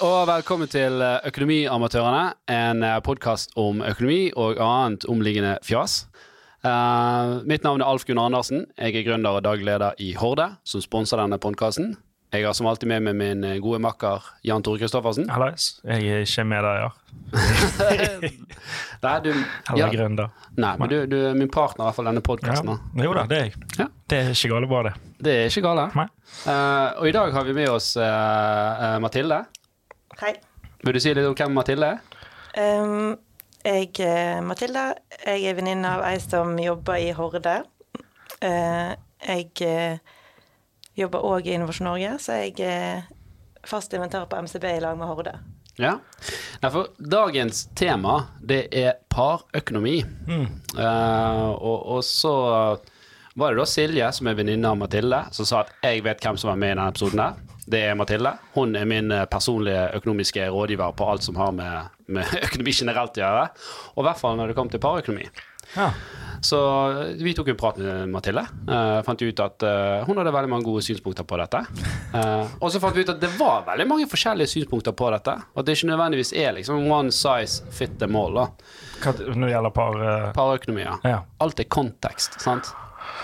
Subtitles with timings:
[0.00, 6.06] og velkommen til eh, Økonomiamatørene, en podkast om økonomi og annet omliggende fjas.
[6.64, 8.66] Uh, mitt navn er Alf Gunnar Andersen.
[8.80, 11.94] Jeg er gründer og daglig leder i Horde, som sponser denne podkasten.
[12.32, 15.28] Jeg har som alltid med meg min gode makker Jan Tore Kristoffersen.
[15.34, 15.80] Hallais.
[15.84, 16.90] Jeg er ikke med der, ja.
[19.04, 20.32] Nei, du Eller ja, gründer.
[20.56, 22.72] Nei, men du, du, er min partner i hvert fall denne podkasten.
[22.72, 23.04] Ja.
[23.08, 23.56] Jo da, det er jeg.
[23.80, 23.90] Ja.
[24.10, 24.96] Det er ikke gale bra, det.
[25.20, 25.88] Det er ikke gale.
[25.92, 29.42] Uh, og i dag har vi med oss uh, Mathilde.
[30.20, 30.34] Hei.
[30.84, 32.00] Vil du si litt om hvem Mathilde er?
[32.60, 33.14] Um,
[33.64, 34.82] jeg er Mathilde.
[35.24, 37.54] Jeg er venninne av ei som jobber i Horde.
[38.44, 38.92] Uh,
[39.24, 39.96] jeg uh,
[41.00, 43.08] jobber òg i Innovasjon Norge, så jeg er
[43.64, 45.38] fast inventar på MCB i lag med Horde.
[45.80, 45.94] Ja.
[46.60, 50.02] Nei, for dagens tema, det er parøkonomi.
[50.28, 50.48] Mm.
[50.76, 52.34] Uh, og, og, så
[53.40, 56.36] var det da Silje, som er venninne av Mathilde, som sa at jeg vet hvem
[56.36, 57.49] som var med i denne episoden der.
[57.70, 58.34] Det er Mathilde.
[58.56, 63.22] Hun er min personlige økonomiske rådgiver på alt som har med med økonomi generelt å
[63.22, 63.46] gjøre,
[63.94, 65.28] og i hvert fall når det kom til parøkonomi.
[65.76, 65.92] Ja.
[66.42, 66.58] Så
[66.90, 68.42] eh, vi tok en prat med Mathilde.
[68.66, 71.60] Uh, fant ut at uh, hun hadde veldig mange gode synspunkter på dette.
[72.14, 75.36] Uh, og så fant vi ut at det var veldig mange forskjellige synspunkter på dette.
[75.52, 78.40] Og at det ikke nødvendigvis er liksom one size fit the all.
[78.40, 78.48] Da.
[79.04, 80.30] Hva, når det gjelder par, uh...
[80.36, 81.20] parøkonomi, ja.
[81.44, 82.40] Alt er kontekst.
[82.42, 82.72] sant?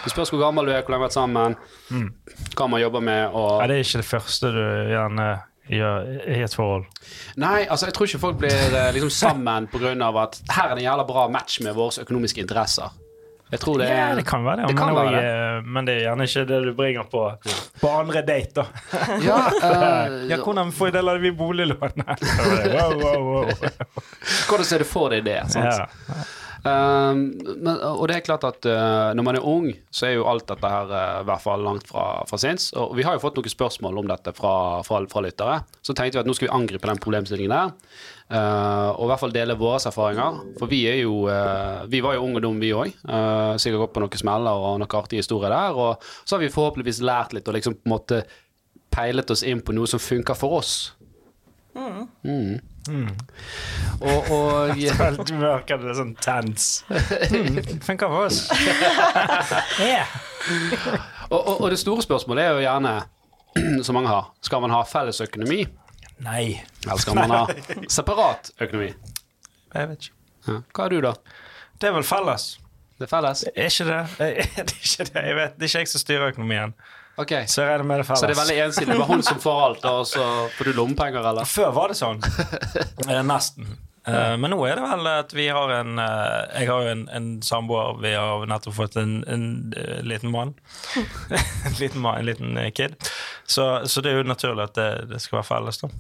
[0.05, 1.57] Det spørs hvor gammel du er, hvor lenge du har vært sammen,
[1.91, 2.09] mm.
[2.55, 3.29] hva man jobber med.
[3.33, 3.61] Og...
[3.61, 5.31] Ja, det er ikke det første du gjerne
[5.71, 6.87] gjør i et forhold?
[7.43, 9.97] Nei, altså jeg tror ikke folk blir eh, liksom sammen pga.
[10.23, 12.95] at her er det en jævla bra match med våre økonomiske interesser.
[13.47, 15.67] Jeg tror det, er, ja, det kan være det, det kan men, være det.
[15.71, 17.21] men det er gjerne ikke det du bringer på,
[17.79, 18.65] på andre date, da.
[19.23, 22.03] Ja, uh, ja hvordan får jeg del av det boliglån?
[22.75, 23.53] wow, wow, wow.
[24.49, 25.39] Hvordan ser du for deg det?
[25.55, 25.79] Sant?
[25.79, 26.27] Ja.
[26.67, 27.21] Um,
[27.63, 30.49] men, og det er klart at uh, når man er ung, så er jo alt
[30.49, 32.73] dette her uh, i hvert fall langt fra, fra sinns.
[32.75, 34.55] Og vi har jo fått noen spørsmål om dette fra,
[34.87, 35.61] fra, fra, lyttere.
[35.87, 37.75] Så tenkte vi at nå skal vi angripe den problemstillingen der.
[38.27, 40.41] Uh, og i hvert fall dele våre erfaringer.
[40.59, 41.29] For vi er jo
[41.93, 42.91] Vi var jo ung og dum, vi òg.
[43.63, 45.79] sikkert gått på noen smeller og noen artige historier der.
[45.79, 48.25] Og så har vi forhåpentligvis lært litt og liksom på en måte
[48.91, 50.97] peilet oss inn på noe som funker for oss.
[51.77, 52.09] Mm.
[52.25, 52.61] Mm.
[52.89, 53.11] Mm.
[54.01, 56.85] Og, og Du merker det sånn tens.
[56.89, 58.39] Mm, funker for oss.
[61.31, 62.95] og, og, og, det store spørsmålet er jo gjerne,
[63.87, 65.65] som mange har, skal man ha felles økonomi?
[66.25, 66.45] Nei.
[66.87, 67.43] Eller skal man ha
[67.99, 68.93] separat økonomi?
[69.75, 70.15] Jeg vet ikke.
[70.47, 70.61] Ja.
[70.73, 71.13] Hva er du, da?
[71.77, 72.55] Det er vel felles.
[72.97, 73.43] Det er felles?
[73.53, 74.03] Er ikke det?
[74.19, 74.29] Det
[74.63, 75.25] er ikke det.
[75.27, 76.73] Jeg vet, det er ikke jeg som styrer økonomien.
[77.17, 77.47] Okay.
[77.49, 78.21] Så jeg med det felles.
[78.21, 78.93] Så det er veldig ensidig?
[78.93, 80.25] Det var hun som får alt, og så
[80.59, 81.49] får du lommepenger, eller?
[81.57, 82.23] Før var det sånn.
[83.07, 83.69] Eh, nesten.
[84.07, 87.05] Uh, men nå er det vel at vi har en uh, Jeg har jo en,
[87.15, 88.01] en samboer.
[88.03, 89.47] Vi har nettopp fått en, en
[89.77, 90.55] uh, liten mann.
[91.67, 92.97] en liten mann, en liten kid.
[93.45, 95.91] Så, så, det er jo naturlig at det, det skal være felles, da.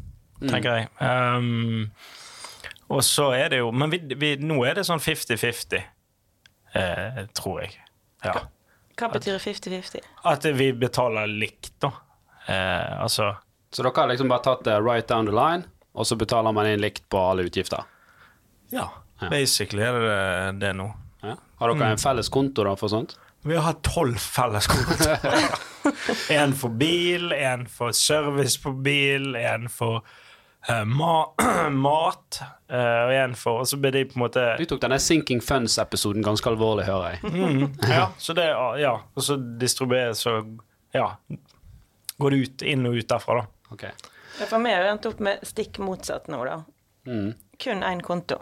[0.40, 0.48] Mm.
[0.50, 0.90] Tenker jeg.
[1.00, 1.86] Um,
[2.92, 5.86] og så er det jo Men vi, vi, nå er det sånn 50-50,
[7.34, 7.78] tror jeg.
[8.26, 8.46] Ja.
[8.96, 10.04] Hva betyr 50-50?
[10.24, 11.92] At vi betaler likt, da.
[12.46, 13.34] Eh, altså
[13.74, 16.68] Så dere har liksom bare tatt det right down the line, og så betaler man
[16.70, 17.84] inn likt på alle utgifter?
[18.72, 18.88] Ja,
[19.20, 19.28] ja.
[19.30, 20.88] basically er det det nå.
[21.22, 21.36] Ja.
[21.60, 21.90] Har dere mm.
[21.92, 23.16] en felles konto da for sånt?
[23.46, 25.18] Vi har tolv felles kontoer.
[26.38, 30.02] en for bil, en for service på bil, en for
[30.70, 31.14] uh, ma
[31.70, 34.98] mat uh, og igjen for Og så ble de på en måte Du tok denne
[35.02, 37.32] Sinking Funds-episoden ganske alvorlig, hører jeg.
[37.32, 38.48] Mm, ja, så det,
[38.82, 40.40] ja, og så distribueres så
[40.94, 41.12] Ja.
[42.16, 43.72] Går det ut, inn og ut derfra, da.
[43.74, 43.92] Okay.
[44.46, 46.60] For meg har det endt opp med stikk motsatt nå, da.
[47.06, 47.34] Mm.
[47.60, 48.38] Kun én konto.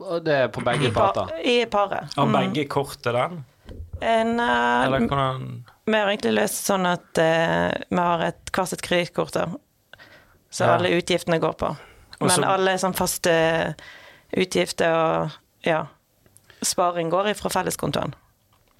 [0.00, 1.32] Og det er på begge parter?
[1.40, 2.12] I paret.
[2.16, 2.36] Har mm.
[2.38, 3.44] begge kortet den?
[4.00, 5.44] En, uh, Eller hvordan
[5.86, 9.36] Vi har egentlig løst sånn at uh, vi har et hvert sitt kredittkort
[10.54, 10.76] så ja.
[10.76, 11.72] alle utgiftene går på.
[12.20, 13.32] Men Også, alle sånn faste
[14.38, 15.80] utgifter og ja,
[16.62, 18.14] sparing går ifra felleskontoen.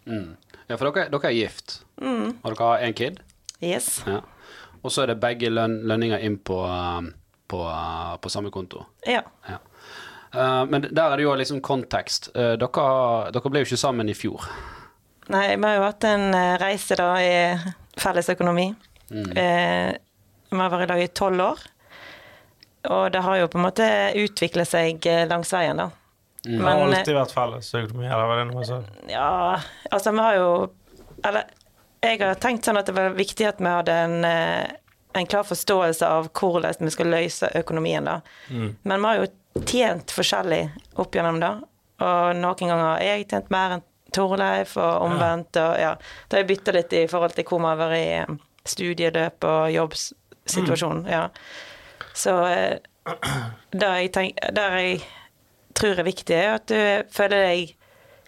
[0.07, 0.37] Mm.
[0.69, 2.39] Ja, for dere, dere er gift, mm.
[2.45, 3.19] og dere har én kid?
[3.59, 3.99] Yes.
[4.07, 4.23] Ja.
[4.85, 7.11] Og så er det begge løn, lønninger inn på, um,
[7.51, 8.85] på, uh, på samme konto?
[9.09, 9.25] Ja.
[9.49, 9.59] ja.
[10.31, 12.31] Uh, men der er det jo liksom kontekst.
[12.37, 12.89] Uh, dere,
[13.35, 14.47] dere, ble jo ikke sammen i fjor.
[15.33, 17.35] Nei, vi har jo hatt en uh, reise da i
[17.99, 18.71] felles økonomi.
[19.11, 19.31] Mm.
[19.33, 19.95] Uh,
[20.59, 21.67] vi har vært i dag i tolv år.
[22.95, 23.87] Og det har jo på en måte
[24.21, 25.91] utviklet seg eh, langs veien, da.
[26.45, 26.59] Mm.
[26.59, 28.97] Men, det har alltid vært felles økonomi, eller var det noe sånt?
[29.09, 30.49] Ja, altså vi har jo
[31.25, 31.47] Eller
[32.05, 34.75] jeg har tenkt sånn at det var viktig at vi hadde en, eh,
[35.17, 38.19] en klar forståelse av hvordan vi skal løse økonomien, da.
[38.51, 38.75] Mm.
[38.83, 40.63] Men vi har jo tjent forskjellig
[41.01, 41.55] opp gjennom det.
[42.05, 43.85] Og noen ganger har jeg tjent mer enn
[44.15, 45.57] Torleif, og omvendt.
[45.59, 45.95] Og ja,
[46.29, 49.45] Da har jeg bytta litt i forhold til hvor vi har vært i eh, studieløp
[49.49, 50.13] og jobbs
[50.47, 51.07] situasjonen.
[51.11, 51.29] Ja.
[52.15, 52.81] Så der
[53.71, 55.01] det jeg, tenk, det jeg
[55.77, 57.75] tror er viktig, er at du føler deg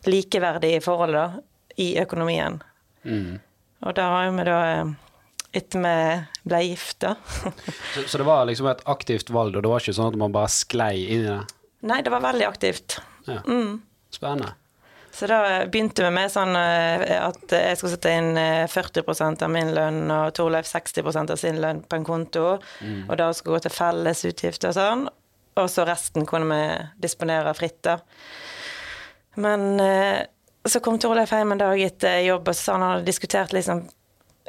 [0.07, 1.43] likeverdig i forholdet da,
[1.81, 2.61] i økonomien.
[3.07, 3.39] Mm.
[3.87, 4.93] Og der har vi da eh,
[5.57, 5.97] etter vi
[6.51, 7.15] ble gift, da.
[7.95, 10.35] Så, så det var liksom et aktivt valg, og det var ikke sånn at man
[10.35, 11.41] bare sklei inn i det?
[11.87, 12.99] Nei, det var veldig aktivt.
[13.29, 13.41] Ja.
[13.47, 13.79] Mm.
[14.13, 14.53] Spennende.
[15.17, 15.39] Så da
[15.73, 20.03] begynte vi med sånn eh, at jeg skulle sette inn eh, 40% av min lønn,
[20.13, 24.25] og Torleif 60% av sin lønn på en konto, og da skulle gå til felles
[24.29, 25.07] utgifter og sånn.
[25.57, 27.97] Og så resten kunne vi disponere fritt, da.
[29.41, 30.27] Men eh,
[30.69, 33.87] så kom Torleif hjem en dag etter jobb, og så sa han hadde diskutert liksom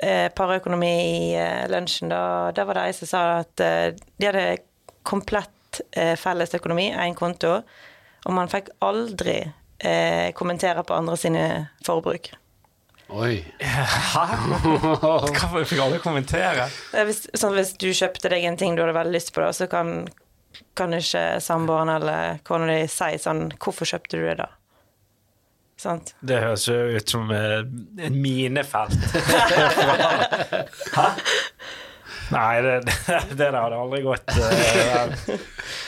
[0.03, 2.11] eh, parøkonomi i eh, lunsjen.
[2.11, 4.45] Da, da var det ei som sa at eh, de hadde
[5.07, 7.61] komplett eh, felles økonomi, én konto,
[8.27, 9.39] og man fikk aldri
[9.79, 11.45] eh, kommentere på andre sine
[11.85, 12.33] forbruk.
[13.09, 13.39] Oi.
[13.63, 14.23] Hæ?
[14.99, 16.65] Hvorfor fikk alle kommentere?
[17.07, 19.69] Hvis, sånn, hvis du kjøpte deg en ting du hadde veldig lyst på, da, så
[19.71, 20.01] kan,
[20.75, 24.51] kan ikke samboeren eller kona di si sånn 'Hvorfor kjøpte du det, da?'
[25.77, 26.15] Sant?
[26.25, 27.59] Det høres jo ut som eh,
[28.07, 28.97] en minefelt.
[30.97, 31.05] Hæ?
[32.33, 34.31] Nei, det, det, det der hadde aldri gått.
[34.35, 35.37] Uh,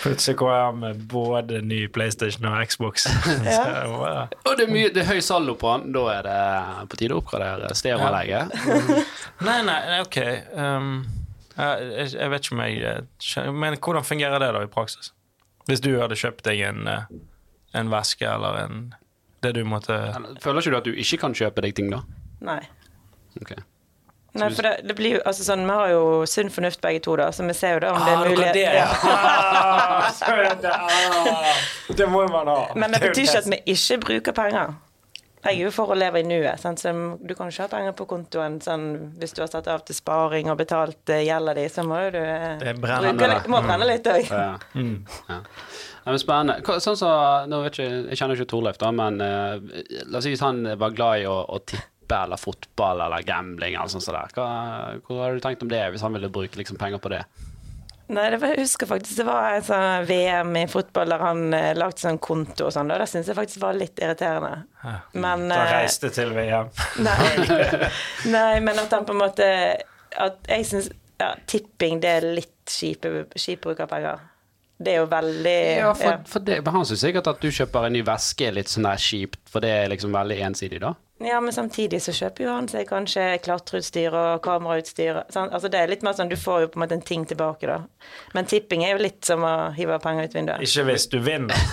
[0.04, 3.08] plutselig kom jeg med både ny PlayStation og Xbox.
[3.58, 5.92] Så, uh, Og det er, mye, det er høy saldo på den.
[5.96, 6.40] Da er det
[6.94, 8.56] på tide å oppgradere stereoanlegget.
[8.56, 9.02] Ja.
[9.50, 10.20] nei, nei, ok.
[10.56, 10.92] Um,
[11.60, 15.12] jeg, jeg- vet ikke om jeg eh, Men hvordan fungerer det da i praksis?
[15.68, 17.10] Hvis du hadde kjøpt deg en, eh,
[17.76, 18.78] en veske eller en
[19.44, 19.98] Det du måtte
[20.42, 22.00] Føler ikke du at du ikke kan kjøpe deg ting, da?
[22.48, 22.62] Nei.
[23.42, 23.52] Ok.
[24.38, 27.16] Nei, for det, det blir jo altså sånn, Vi har jo sunn fornuft begge to,
[27.18, 28.52] da, så vi ser jo da om det er Ah, mulig.
[28.54, 28.86] det, ja.
[29.10, 30.12] Ah,
[30.62, 31.64] det, ah,
[31.98, 32.60] det må man ha.
[32.78, 34.76] Men det betyr ikke at vi ikke bruker penger.
[35.40, 36.60] Jeg er jo for å leve i nuet.
[36.60, 36.82] Sant?
[36.84, 36.92] Så
[37.24, 38.86] du kan ikke ha penger på kontoen sånn,
[39.22, 42.10] hvis du har satt av til sparing og betalt uh, gjelda di, så må jo
[42.18, 43.30] du eh, Det bruke det.
[43.34, 44.28] litt, må brenne litt òg.
[44.28, 44.58] Ja.
[45.32, 46.18] Ja.
[46.20, 46.60] Spennende.
[46.84, 47.10] Sånn så,
[47.48, 49.56] nå vet ikke, Jeg kjenner ikke Torleif, da, men uh,
[50.12, 53.76] la oss si hvis han var glad i å, å tippe eller fotball eller gambling
[53.76, 54.04] eller sånt.
[54.04, 54.34] så der.
[54.36, 54.50] Hva,
[55.06, 57.24] hvor har du tenkt om det, hvis han ville bruke liksom, penger på det?
[58.10, 61.74] Nei, det var, jeg husker faktisk det var sånn VM i fotball der han uh,
[61.78, 64.64] lagde sånn konto og sånn, og det syns jeg faktisk var litt irriterende.
[65.14, 66.72] Men Da reiste reiste til VM.
[67.06, 67.92] Nei.
[68.34, 69.46] Nei, men at han på en måte
[70.18, 70.90] At jeg syns
[71.20, 74.26] ja, tipping det er litt kjipe, kjip bruk av penger.
[74.80, 76.18] Det er jo veldig Ja, for, ja.
[76.26, 79.02] for det, Han syns sikkert at du kjøper en ny veske er litt sånn der
[79.04, 80.94] kjipt, for det er liksom veldig ensidig, da.
[81.20, 85.18] Ja, men samtidig så kjøper jo han seg kanskje klatreutstyr og kamerautstyr.
[85.34, 85.52] Sant?
[85.52, 87.68] Altså det er litt mer sånn, Du får jo på en måte en ting tilbake,
[87.68, 87.82] da.
[88.38, 90.64] Men tipping er jo litt som å hive penger ut vinduet.
[90.64, 91.60] Ikke hvis du vinner.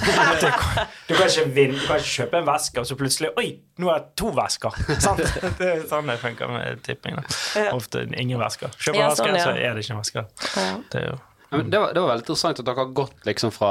[0.43, 3.31] Du kan, du kan ikke vinne, du kan ikke kjøpe en veske, og så plutselig
[3.39, 3.47] Oi,
[3.79, 4.83] nå har jeg to vesker!
[4.99, 5.23] Sant?
[5.61, 7.23] Det er sånn det funker med tipping.
[7.23, 7.71] Da.
[7.71, 8.75] Ofte ingen vesker.
[8.83, 9.47] Kjøper Ja, sånn, ja.
[9.47, 10.27] så er det ikke en veske.
[10.59, 10.69] Ja.
[10.91, 11.17] Det er jo
[11.51, 13.71] det, var, det var veldig interessant at dere har gått liksom fra,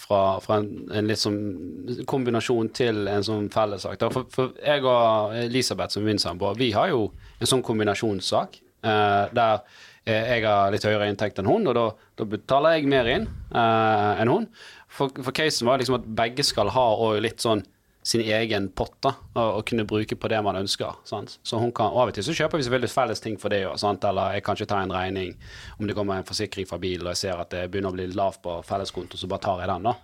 [0.00, 4.00] fra, fra en, en sånn kombinasjon til en sånn fellessak.
[4.14, 8.56] For, for jeg og Elisabeth, som er min samboer, vi har jo en sånn kombinasjonssak
[8.60, 9.60] eh, der
[10.06, 11.86] eh, jeg har litt høyere inntekt enn hun, og da,
[12.20, 14.48] da betaler jeg mer inn eh, enn hun.
[14.90, 16.86] For, for casen var liksom at begge skal ha
[17.20, 17.62] litt sånn
[18.02, 21.00] sin egen pott da, og, kunne bruke på det man ønsker.
[21.04, 21.36] Sant?
[21.44, 23.64] Så hun kan, og Av og til så kjøper vi selvfølgelig felles ting for det
[23.68, 25.34] òg, eller jeg kan ikke ta en regning
[25.78, 28.08] om det kommer en forsikring fra bil og jeg ser at det begynner å bli
[28.14, 29.96] lavt på felleskonto, så bare tar jeg den, da.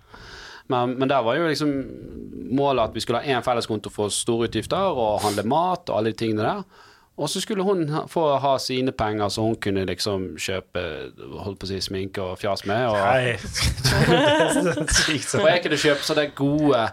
[0.67, 1.71] Men, men der var jo liksom
[2.57, 6.11] målet at vi skulle ha én felleskonto for store utgifter og handle mat og alle
[6.11, 6.83] de tingene der.
[7.17, 10.81] Og så skulle hun ha- få ha sine penger, så hun kunne liksom kjøpe
[11.41, 12.85] holdt på å si sminke og fjas med.
[12.87, 12.97] Og,
[15.41, 16.83] og jeg kunne kjøpe sånne gode,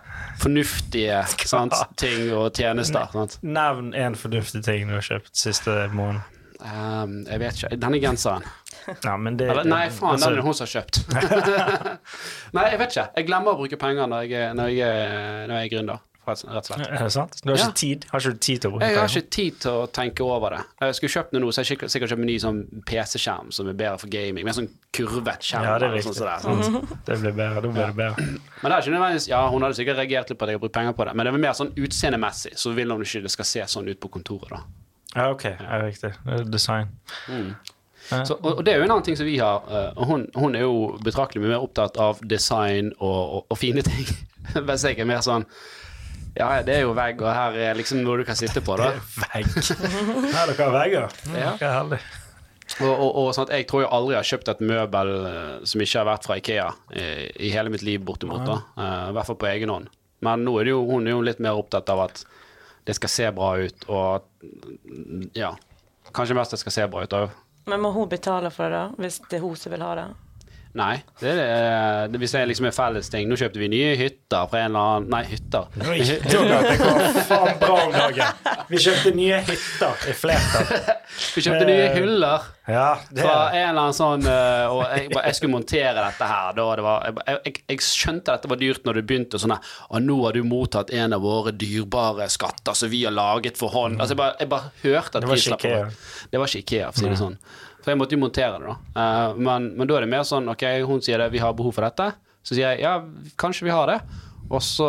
[0.40, 3.04] fornuftige sant, ting og tjenester.
[3.12, 3.36] Sant?
[3.44, 6.20] Nevn en fornuftig ting du har kjøpt siste måned.
[6.64, 7.76] Um, jeg vet ikke.
[7.76, 8.40] Denne genseren.
[9.04, 11.04] Ja, men det, Eller, nei, faen, altså, den er det hun som har kjøpt.
[12.56, 13.04] nei, jeg vet ikke.
[13.18, 14.92] Jeg glemmer å bruke penger når jeg, når jeg,
[15.50, 15.98] når jeg er gründer,
[16.32, 16.86] rett og slett.
[16.88, 17.36] Er det sant?
[17.44, 17.64] Du har Ja.
[17.68, 18.04] ikke tid?
[18.10, 20.60] Har ikke tid til å bruke Jeg har ikke tid til å tenke over det.
[20.80, 23.72] Jeg skulle kjøpt noe, så jeg sikkert, sikkert kjøpt en ny sånn PC-skjerm som er
[23.74, 24.44] bedre for gaming.
[24.44, 25.64] Med sånn kurvet skjerm.
[25.64, 26.40] Ja, det er riktig viktig.
[26.42, 27.60] sånn som det, blir bedre.
[27.60, 28.16] Da blir det bedre.
[28.62, 30.64] Men det er ikke nødvendigvis Ja, hun hadde sikkert reagert litt på at jeg har
[30.64, 33.30] brukt penger på det, men det er mer sånn utseendemessig, så vil hun ikke det
[33.30, 34.62] skal se sånn ut på kontoret, da.
[35.14, 35.44] Ja, OK.
[35.44, 36.12] Ja, riktig.
[36.24, 36.88] Det er Design.
[38.04, 40.60] Så, og, det er jo en annen ting som vi har, eh, hun, hun er
[40.66, 44.04] jo betraktelig mye mer opptatt av design og, og, og fine ting.
[44.66, 45.46] Mens jeg er mer sånn
[46.34, 48.88] Ja, det er jo vegg, og her er liksom noe du kan sitte på, da.
[49.22, 49.46] Vegg.
[50.34, 51.04] Her dere har vegger.
[51.30, 51.52] Ja.
[51.60, 51.98] Dere er herlig.
[52.80, 55.82] Og, og, og sånn at jeg tror jeg aldri har kjøpt et møbel eh, som
[55.84, 56.64] ikke har vært fra Ikea
[56.96, 57.04] i,
[57.46, 58.42] i hele mitt liv, bortimot.
[58.48, 58.56] da.
[58.80, 59.92] Eh, I hvert fall på egen hånd.
[60.24, 62.24] Men nå er det jo, hun er jo litt mer opptatt av at
[62.88, 65.52] det skal se bra ut, og at Ja.
[66.14, 67.30] Kanskje mest det skal se bra ut òg.
[67.70, 69.00] Men må hun betale for det, da?
[69.00, 70.08] Hvis det er hun som vil ha det?
[70.74, 70.96] Nei.
[71.20, 73.28] Det er, det, hvis det liksom er felles ting.
[73.30, 75.68] Nå kjøpte vi nye hytter fra en eller annen Nei, hytter.
[78.72, 80.72] Vi kjøpte nye hytter i flertall.
[81.36, 85.36] Vi kjøpte nye hyller Ja, fra er en eller annen sånn eh, Og jeg, jeg
[85.38, 86.56] skulle montere dette her.
[86.56, 86.82] Det var,
[87.22, 90.42] jeg, jeg, skjønte at det var dyrt når det begynte sånn Og nå har du
[90.48, 94.00] mottatt en av våre dyrebare skatter som vi har laget for hånd.
[94.00, 95.86] Altså, jeg bare, jeg bare hørte at Det var ikke Ikea.
[96.32, 97.38] Det var ikke Ikea, for å si det sånn.
[97.84, 98.76] For jeg måtte jo montere det, da.
[98.96, 101.76] Eh, men, men da er det mer sånn OK, hun sier det, vi har behov
[101.76, 102.14] for dette.
[102.44, 102.98] Så sier jeg ja,
[103.40, 103.98] kanskje vi har det.
[104.52, 104.86] Og så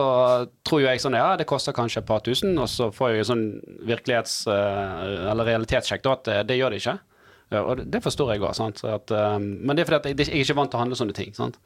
[0.67, 3.27] tror jo jeg sånn ja, det koster kanskje et par tusen, og så får jeg
[3.29, 3.43] sånn
[3.87, 6.97] virkelighets- eh, eller realitetssjekk da at eh, det gjør det ikke.
[7.53, 8.81] Ja, og det, forstår jeg òg, sant.
[8.81, 10.83] Så at, eh, men det er fordi at jeg, jeg er ikke vant til å
[10.83, 11.31] handle sånne ting.
[11.37, 11.59] sant.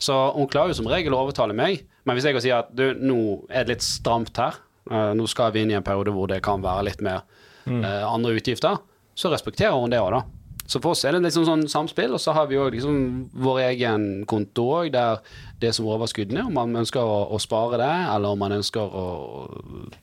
[0.00, 2.62] Så hun klarer jo som regel å overtale meg, men hvis jeg går og sier
[2.64, 4.58] at du, nå er det litt stramt her,
[4.90, 7.20] uh, nå skal vi inn i en periode hvor det kan være litt mer
[7.68, 8.80] uh, andre utgifter,
[9.14, 10.22] så respekterer hun det òg, da.
[10.70, 12.98] Så for oss er det liksom sånn samspill, og så har vi òg liksom
[13.42, 15.18] vår egen konto òg, der
[15.60, 18.94] det som er overskuddene, om man ønsker å, å spare det, eller om man ønsker
[19.02, 19.06] å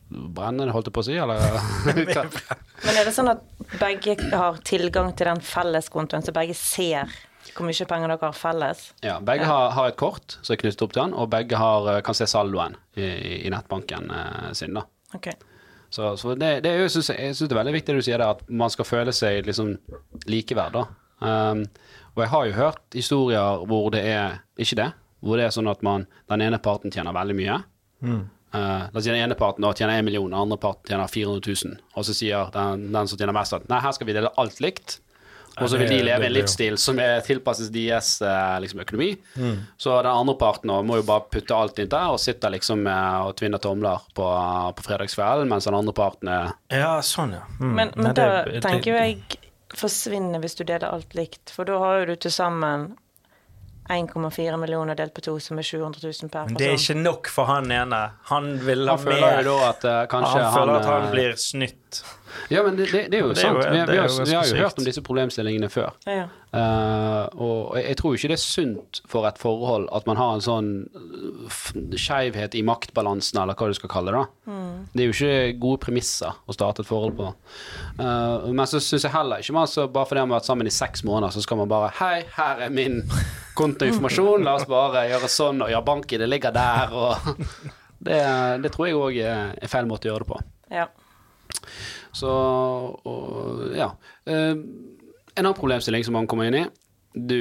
[0.09, 1.39] brenne det, holdt jeg på å si, eller?
[2.85, 3.47] Men er det sånn at
[3.79, 7.15] begge har tilgang til den felleskontoen, så begge ser
[7.55, 8.81] hvor mye penger dere har felles?
[9.05, 11.87] Ja, begge har, har et kort som er knyttet opp til den, og begge har,
[11.93, 13.07] eh, kan se saldoen i,
[13.47, 14.75] i nettbanken eh, sin.
[14.75, 14.83] da.
[15.15, 15.31] Ok.
[15.89, 18.43] Så, så det, det jeg, syns det er veldig viktig det du sier der, at
[18.49, 19.75] man skal føle seg liksom
[20.27, 20.81] likeverd.
[21.23, 21.63] Um,
[22.15, 24.89] og jeg har jo hørt historier hvor det er ikke det.
[25.23, 27.61] Hvor det er sånn at man, den ene parten tjener veldig mye.
[28.55, 31.55] Uh, oss si den ene parten da tjener 1 million, den andre parten tjener 400
[31.65, 31.81] 000.
[31.95, 34.61] Og så sier den, den som tjener mest at nei, her skal vi dele alt
[34.63, 34.99] likt.
[35.61, 39.09] Og så vil de leve en livsstil som er tilpasset deres eh, liksom, økonomi.
[39.77, 43.17] Så den andre parten må jo bare putte alt inn der og sitter liksom eh,
[43.25, 44.27] og tvinner tomler på,
[44.77, 47.43] på fredagskvelden, mens den andre parten er Ja, sånn, ja.
[47.59, 47.73] Mm.
[47.73, 49.41] Men, Nei, men det- da det- tenker jo jeg
[49.77, 52.91] forsvinner hvis du deler alt likt, for da har jo du til sammen
[53.89, 57.29] 1,4 millioner delt på to, som er 700 000 per Men det er ikke nok
[57.31, 57.99] for han ene.
[58.31, 61.37] Han vil ha Han føler jo da at uh, kanskje Han føler at han blir
[61.39, 62.01] snytt.
[62.51, 63.71] Ja, men det, det, det er jo Det er jo- sant.
[63.71, 65.93] Vi, vi, er har, jo vi har jo hørt om disse problemstillingene før.
[66.07, 66.27] Ja, ja.
[66.57, 70.37] Uh, og jeg, tror jo ikke det er sunt for et forhold at man har
[70.37, 71.57] en sånn uh,
[71.99, 74.21] skeivhet i maktbalansen, eller hva du skal kalle det.
[74.47, 74.55] da.
[74.95, 77.31] Det er jo ikke gode premisser å starte et forhold på.
[77.99, 80.69] Uh, men så syns jeg heller ikke man så bare fordi man har vært sammen
[80.69, 83.01] i seks måneder, så skal man bare Hei, her er min
[83.57, 87.27] kontoinformasjon, la oss bare gjøre sånn, og ja, banken, det ligger der, og
[88.07, 88.21] det,
[88.63, 90.41] det tror jeg òg er, er feil måte å gjøre det på.
[90.79, 90.87] ja.
[92.17, 92.33] Så
[92.97, 93.91] og, ja.
[94.25, 94.53] Eh,
[95.37, 96.65] en annen problemstilling som man kommer inn i.
[97.17, 97.37] Du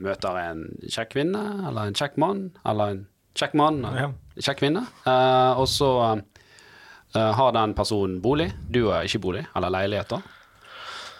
[0.00, 3.02] møter en kjekk kvinne, eller en kjekk mann, eller en
[3.36, 4.84] kjekk mann, en kjekk kvinne.
[5.08, 10.24] Eh, og så eh, har den personen bolig, du har ikke bolig, eller leiligheter.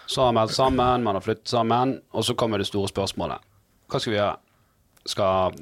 [0.05, 3.41] Så har man meldt sammen, man har flyttet sammen, og så kommer det store spørsmålet.
[3.89, 4.35] Hva skal vi gjøre?
[5.05, 5.57] Skal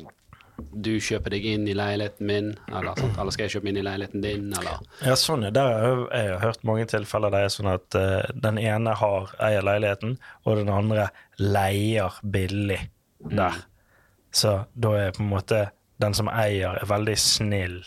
[0.72, 3.82] du kjøper deg inn i leiligheten min, eller, sånt, eller skal jeg kjøpe meg inn
[3.82, 5.46] i leiligheten din, eller Ja, sånn.
[5.56, 8.96] Der har jeg, har hørt mange tilfeller der det er sånn at uh, den ene
[9.00, 11.10] har eier leiligheten, og den andre
[11.42, 12.80] leier billig
[13.32, 13.64] der.
[14.34, 15.66] Så da er på en måte
[16.02, 17.84] den som eier, er veldig snill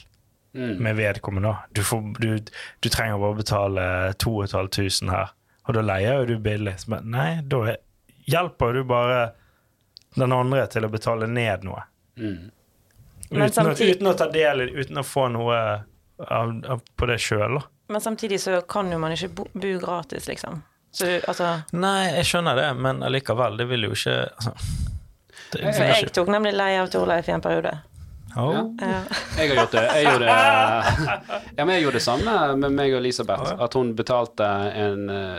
[0.56, 1.56] med vedkommende.
[1.76, 2.38] Du, får, du,
[2.80, 3.82] du trenger bare å betale
[4.22, 5.34] 2500 her,
[5.66, 6.76] og da leier jo du billig.
[6.88, 7.82] Men nei, da er,
[8.30, 9.18] hjelper du bare
[10.16, 11.82] den andre til å betale ned noe.
[12.16, 12.48] Mm.
[13.30, 15.56] Men Uten, samtidig- uten å ta del i uten å få noe
[16.18, 17.64] av, av, på det sjøl, da.
[17.88, 20.62] Men samtidig så kan jo man ikke bo, bo gratis, liksom.
[20.96, 24.52] Så du, altså Nei, jeg skjønner det, men allikevel, det vil jo ikke altså,
[25.52, 27.74] det, For jeg tok nemlig leie av Torleif i en periode.
[28.36, 28.52] Oh.
[28.80, 29.02] Ja.
[29.38, 29.82] Jeg har gjort det.
[29.96, 30.32] Jeg gjorde,
[31.56, 33.52] ja, men jeg gjorde det samme med meg og Elisabeth.
[33.64, 35.38] At hun betalte en eh,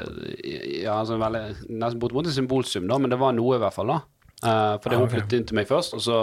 [0.84, 1.44] ja, altså en veldig,
[1.78, 3.92] nesten bortimot en symbolsum, da, men det var noe i hvert fall.
[3.94, 4.00] da.
[4.38, 6.18] Uh, fordi Ah, hun flyttet inn til meg først, og så,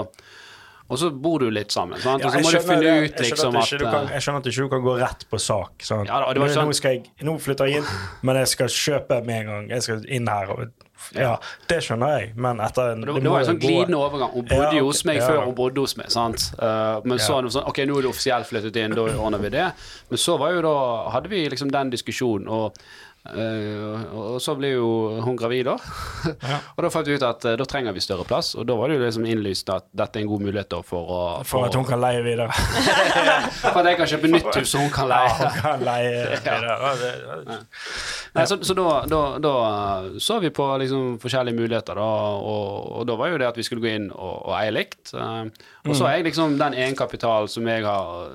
[0.88, 2.00] og så bor du litt sammen.
[2.00, 2.20] Sant?
[2.20, 2.94] Ja, og så må du finne det.
[3.04, 5.38] ut liksom at at du kan, eh, Jeg skjønner at ikke kan gå rett på
[5.40, 5.72] sak.
[5.80, 6.08] Sant?
[6.08, 7.86] Ja, da, nå, sånn- nå, jeg, nå flytter jeg inn,
[8.22, 9.70] men jeg skal kjøpe med en gang.
[9.70, 10.50] Jeg skal inn her.
[10.52, 10.68] Og,
[11.16, 11.38] ja,
[11.68, 14.30] det skjønner jeg, men etter en det, det det var en sånn glidende overgang.
[14.32, 16.10] Hun bodde jo hos meg før hun bodde hos meg.
[16.12, 16.50] sant?
[16.60, 19.48] Uh, men så det sånn, ok, nå er du offisielt flyttet inn, da ordner vi
[19.56, 19.72] det.
[20.10, 20.76] Men så var jo da,
[21.16, 22.76] hadde vi liksom den diskusjonen, og,
[23.32, 24.88] eh, og så ble jo
[25.24, 25.76] hun gravid da.
[26.44, 26.58] Ja.
[26.76, 28.88] og da fant vi ut at uh, da trenger vi større plass, og da var
[28.90, 31.76] det jo liksom innlyst at dette er en god mulighet da for å For at
[31.76, 32.48] hun kan leie videre.
[33.72, 35.36] for at jeg kan kjøpe nytt hus, og hun kan Ja, leie.
[35.40, 36.76] hun kan leie videre.
[36.80, 37.60] Ja, det-
[38.34, 39.50] Nei, så så da, da, da
[40.18, 42.08] så vi på liksom forskjellige muligheter, da,
[42.42, 45.12] og, og da var jo det at vi skulle gå inn og, og eie likt.
[45.14, 45.46] Uh,
[45.86, 48.32] og så er jeg liksom den egenkapitalen som jeg har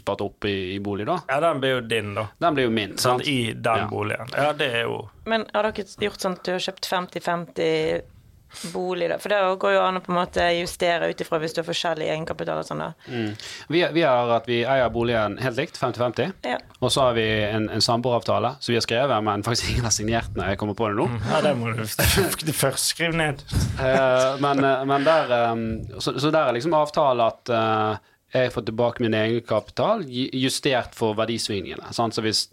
[0.00, 1.18] spart opp i, i bolig, da.
[1.28, 2.28] Ja, den blir jo din, da.
[2.40, 2.96] Den blir jo min.
[2.96, 3.20] Sant?
[3.20, 3.28] Sant?
[3.28, 3.90] I den Ja.
[4.32, 8.10] Ja, det er jo Men har dere gjort sånn at du har kjøpt 50-50
[8.72, 9.18] bolig, da.
[9.18, 11.68] For det går jo an å på en måte justere ut ifra hvis du har
[11.68, 12.90] forskjellig egenkapital og sånn, da.
[13.08, 13.32] Mm.
[13.74, 16.34] Vi, vi har at vi eier boligen helt likt, 50-50.
[16.46, 16.58] Ja.
[16.80, 19.94] Og så har vi en, en samboeravtale som vi har skrevet, men faktisk ingen har
[19.94, 21.08] signert når jeg kommer på det nå.
[21.30, 21.84] Ja, det må du
[22.64, 23.44] først skrive ned.
[23.82, 25.54] Eh, men, eh, men der eh,
[25.98, 27.56] så, så der er liksom avtale at
[28.34, 31.92] jeg får tilbake min egenkapital justert for verdisvingningene.
[31.94, 32.16] Sant?
[32.16, 32.48] Så hvis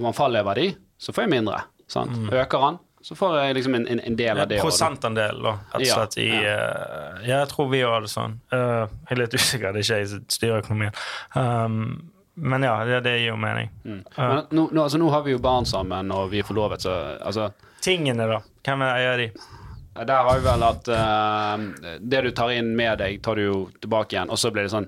[0.00, 0.66] man faller i verdi,
[1.02, 1.60] så får jeg mindre.
[1.90, 2.14] Sant?
[2.30, 4.60] Øker han, så får jeg liksom en, en, del av det.
[4.62, 5.56] Prosentandel, da.
[5.74, 6.54] Rett og slett i ja.
[6.54, 8.38] Uh, jeg tror vi har det sånn.
[8.54, 11.00] Uh, jeg er litt usikker, det er ikke jeg styrer økonomien.
[11.34, 13.72] Um, men ja, det, det gir jo mening.
[13.84, 13.98] Mm.
[14.16, 16.94] Men nå, nå, altså, nå har vi jo barn sammen, og vi er forlovet, så
[17.20, 17.50] altså
[17.82, 18.38] Tingene, da?
[18.62, 19.26] Hvem eier de?
[20.06, 23.56] Der har vi vel at eh, det du tar inn med deg, tar du jo
[23.82, 24.30] tilbake igjen.
[24.30, 24.86] Og så blir det sånn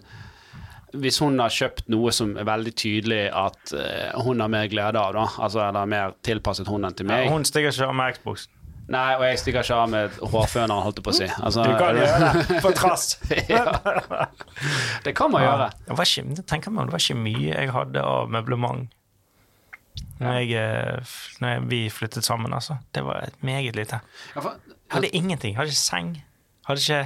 [1.03, 5.01] Hvis hun har kjøpt noe som er veldig tydelig at eh, hun har mer glede
[5.01, 8.19] av, da, altså eller mer tilpasset hun enn til meg Hun stikker ikke av med
[8.19, 8.49] Xbox.
[8.85, 11.29] Nei, og jeg stikker ikke av med hårføneren, holdt jeg på å si.
[11.41, 13.07] Altså, Du kan gjøre det på trass.
[13.55, 13.63] ja.
[15.07, 15.71] Det kan man gjøre.
[15.87, 18.93] Det var ikke, det tenker man, det var ikke mye jeg hadde av møblement
[20.21, 22.53] når, jeg, eh, når jeg, vi flyttet sammen.
[22.55, 22.77] altså.
[22.95, 24.01] Det var et meget lite.
[24.35, 24.53] Jeg
[24.93, 25.55] Hadde ingenting.
[25.55, 26.15] Jeg Hadde ikke seng.
[26.19, 27.03] Jeg Hadde ikke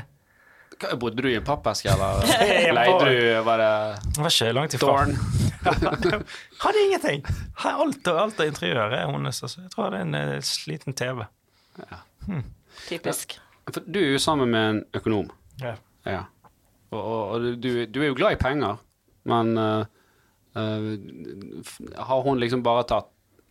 [1.01, 2.23] bodde du i en pappeske, eller
[2.79, 3.73] leide du Var det
[4.15, 4.95] Det var ikke langt ifra.
[4.95, 5.17] Dorn.
[6.65, 7.27] Hadde ingenting!
[7.67, 9.43] Alt, alt av interiøret er hennes.
[9.43, 9.65] Altså.
[9.65, 11.25] Jeg tror jeg hadde en eh, sliten TV.
[12.89, 13.39] Typisk.
[13.69, 15.31] For du er jo sammen med en økonom.
[15.61, 15.75] Ja.
[16.09, 16.25] Ja.
[16.95, 18.79] Og, og, og du, du er jo glad i penger,
[19.29, 19.85] men uh,
[20.57, 20.93] uh,
[22.09, 23.11] har hun liksom bare tatt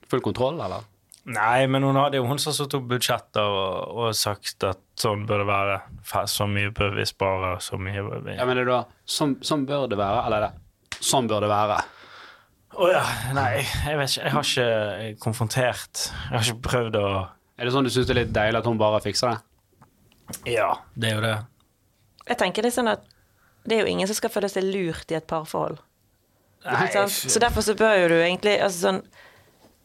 [0.09, 0.87] full kontroll, eller?
[1.27, 5.25] Nei, men hun hadde jo hun som satt opp budsjetter og, og sagt at sånn
[5.29, 5.75] bør det være.
[6.31, 9.65] Så mye bør vi spare, så mye bør vi Ja, men er da sånn, sånn
[9.69, 11.77] bør det være, eller er det sånn bør det være?
[12.77, 13.51] Å ja, nei,
[13.87, 14.23] jeg vet ikke.
[14.23, 16.01] Jeg har ikke konfrontert.
[16.29, 17.07] Jeg har ikke prøvd å
[17.57, 19.39] Er det sånn du syns det er litt deilig at hun bare fikser det?
[20.57, 21.35] Ja, det er jo det.
[22.27, 23.05] Jeg tenker det er sånn at
[23.67, 25.79] det er jo ingen som skal føle seg lurt i et parforhold.
[26.67, 27.13] Nei, sant?
[27.31, 29.01] Så derfor så bør jo du egentlig altså sånn,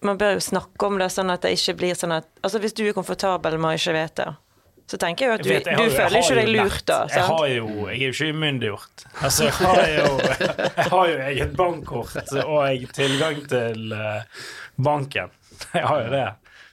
[0.02, 2.74] Man bør jo snakke om det sånn at det ikke blir sånn at Altså Hvis
[2.74, 4.24] du er komfortabel med å ikke vite,
[4.92, 6.50] så tenker jeg jo at du, Jeg vet, jeg du har jo- føler ikke deg
[6.52, 6.98] lurt da.
[7.08, 7.16] Sant?
[7.16, 9.04] Jeg, har jo, jeg er jo ikke umyndiggjort.
[9.22, 10.06] Altså, jeg har jo,
[10.76, 14.46] jeg har jo eget bankkort og tilgang til eh,
[14.90, 15.32] banken.
[15.72, 16.24] Jeg har jo det.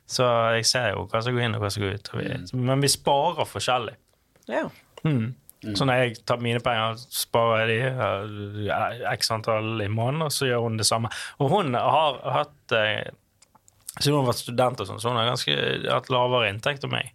[0.10, 0.26] Så
[0.58, 2.08] jeg ser jo hva som går inn og hva som går ut.
[2.58, 3.94] Men vi sparer forskjellig.
[4.50, 4.64] Ja.
[5.06, 5.36] Mm.
[5.76, 7.90] Så når jeg tar mine penger, sparer jeg
[8.56, 11.12] de eh, x antall i måneden, og så gjør hun det samme.
[11.44, 13.12] Og hun har hatt eh,
[14.00, 15.56] Siden hun har vært student, og sånn, så hun har ganske
[15.92, 17.10] hatt lavere inntekt enn meg.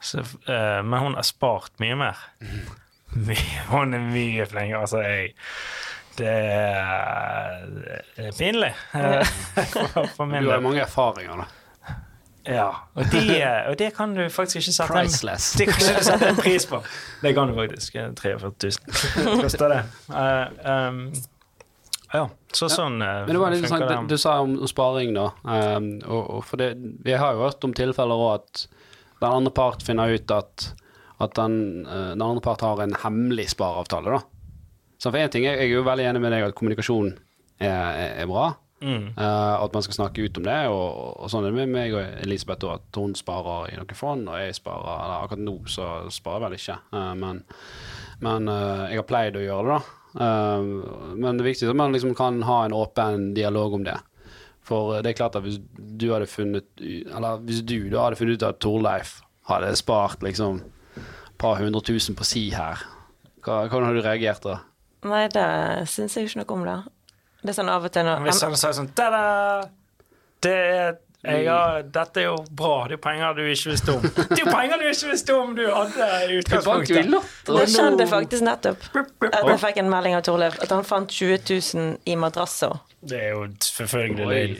[0.00, 2.24] Så, uh, men hun har spart mye mer.
[3.72, 4.80] Hun er mye flinkere.
[4.80, 5.34] Altså, jeg
[6.18, 7.66] Det er,
[8.16, 8.72] det er pinlig.
[8.94, 9.26] eh,
[9.94, 11.46] for, for min Du har mange erfaringer, da.
[12.48, 15.10] Ja, og det, og det kan du faktisk ikke sette en,
[15.58, 16.80] det kan ikke sette en pris på.
[17.22, 17.94] Det kan du faktisk.
[17.94, 18.52] eh, 43
[19.26, 19.82] 000 koster det.
[20.08, 21.02] Uh, um,
[22.12, 22.24] ja,
[22.56, 25.28] så sånn uh, Men det var litt interessant, du, du sa om, om sparing, da.
[25.44, 26.72] Um, og, og for det,
[27.04, 28.64] vi har jo hørt om tilfeller òg at
[29.20, 30.70] den andre part finner ut at,
[31.18, 34.22] at den, eh, den andre part har en hemmelig spareavtale, da.
[34.98, 37.12] Så for én ting, jeg, jeg er jo veldig enig med deg at kommunikasjon
[37.58, 38.48] er, er, er bra.
[38.78, 39.08] Mm.
[39.18, 41.94] Uh, at man skal snakke ut om det, og, og sånn er det med meg
[41.98, 45.56] og Elisabeth òg, at hun sparer i noen fond, og jeg sparer Eller akkurat nå
[45.66, 47.40] så sparer jeg vel ikke, uh, men,
[48.22, 49.94] men uh, jeg har pleid å gjøre det, da.
[50.18, 53.98] Men det er viktig at man liksom kan ha en åpen dialog om det.
[54.68, 58.36] For det er klart at hvis du hadde funnet Eller hvis du da hadde funnet
[58.36, 59.14] ut at Torleif
[59.48, 62.80] hadde spart liksom et par hundre tusen på si her,
[63.46, 64.58] hva, hvordan hadde du reagert da?
[65.08, 65.44] Nei, det
[65.88, 66.78] syns jeg ikke noe om det.
[67.44, 69.22] Det er sånn av og til når Hvis han sier sånn Ta-da!
[70.42, 72.84] Det er jeg har, dette er jo bra.
[72.86, 74.04] Det er penger du ikke visste om.
[74.06, 77.16] Det er jo penger du ikke visste om du hadde i utgangspunktet.
[77.48, 78.86] Det skjedde faktisk nettopp.
[79.26, 81.42] At jeg fikk en melding av Torleif at han fant 20
[81.74, 82.78] 000 i madrasser.
[83.00, 84.56] Det er jo selvfølgelig løgn.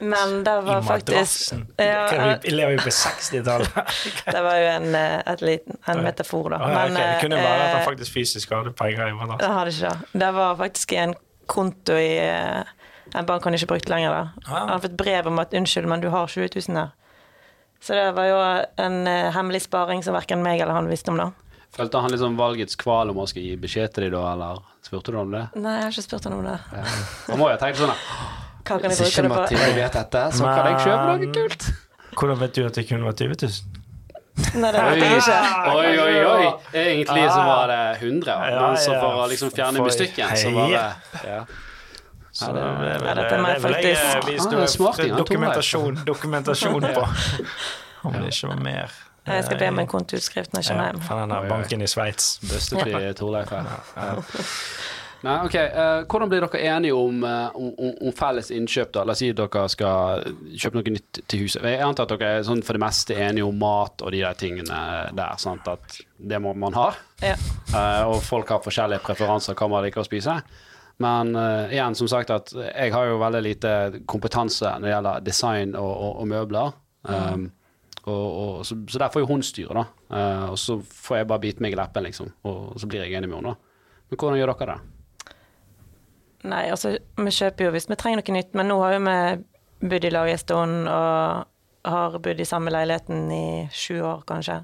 [0.00, 3.68] Men det I faktisk ja, Vi lever jo på 60-tallet.
[4.34, 6.60] Det var jo en, eh, et liten, en metafor, da.
[6.62, 6.98] Ah, ja, ok.
[6.98, 9.42] Det kunne være at han eh, faktisk fysisk hadde penger i madrassen.
[9.42, 10.20] det hadde ikke det.
[10.22, 11.14] Det var faktisk en
[11.50, 12.62] konto i eh,
[13.18, 14.14] en bank han ikke brukte lenger.
[14.14, 14.20] da.
[14.46, 14.58] Ah.
[14.60, 16.94] Han hadde fått brev om at 'unnskyld, men du har 20 000 her'.
[17.80, 18.38] Så det var jo
[18.78, 21.32] en hemmelig sparing som verken meg eller han visste om, da.
[21.74, 25.10] Følte han liksom valgets kval om å skal gi beskjed til dem da, eller spurte
[25.14, 25.44] du om det?
[25.58, 26.58] Nei, jeg har ikke spurt han om det.
[27.28, 29.38] Han må jo ha tenkt sånn Hva kan jeg Hvis bruke ikke det på?
[29.40, 31.66] Mathilde vet dette, så kan jeg kjøpe noe kult.
[32.14, 33.80] Hvordan vet du at det kunne vært 20 000?
[34.34, 35.40] Nei, det vet jeg ikke.
[35.74, 36.14] oi, oi.
[36.30, 36.46] oi.
[36.74, 40.68] Egentlig så var det 100, Ja, men så for å liksom fjerne mystikken, så var
[40.74, 41.44] det ja.
[42.34, 45.98] Så det- det er må jeg det vel jeg, faktisk- eh, Ah, det ja, dokumentasjon,
[46.04, 47.04] dokumentasjon på.
[48.04, 48.90] Om det ikke var mer.
[49.26, 51.00] Jeg skal be om en kontoutskrift når jeg kommer hjem.
[51.06, 52.34] fra den der banken i Sveits.
[52.44, 53.70] Bøstefri Torleif her.
[55.24, 55.54] Nei, ok.
[55.56, 58.90] eh, hvordan blir dere enige om, eh, om, om, felles innkjøp?
[58.92, 59.06] da?
[59.08, 61.64] La oss si at dere skal kjøpe noe nytt til huset.
[61.64, 64.36] Jeg antar at dere er sånn for det meste enige om mat og de der
[64.36, 64.82] tingene
[65.16, 65.40] der.
[65.40, 65.64] sant?
[65.70, 66.90] At det må man ha.
[67.24, 67.38] Ja.
[67.72, 70.36] Eh, og folk har forskjellige preferanser hva man liker å spise.
[71.02, 73.74] Men eh, igjen, som sagt, at jeg har jo veldig lite
[74.10, 76.80] kompetanse når det gjelder design og, og, og møbler.
[77.04, 77.48] Um,
[78.06, 79.84] og, og, så, så der får jo hun styre, da.
[80.12, 82.28] Uh, og så får jeg bare bite meg i leppen, liksom.
[82.44, 84.02] Og, så blir jeg enig med henne, da.
[84.10, 85.32] Men hvordan gjør dere det?
[86.44, 89.88] Nei, altså, vi kjøper jo hvis vi trenger noe nytt, men nå har jo vi
[89.88, 94.60] bodd i lag en stund og har bodd i samme leiligheten i sju år, kanskje.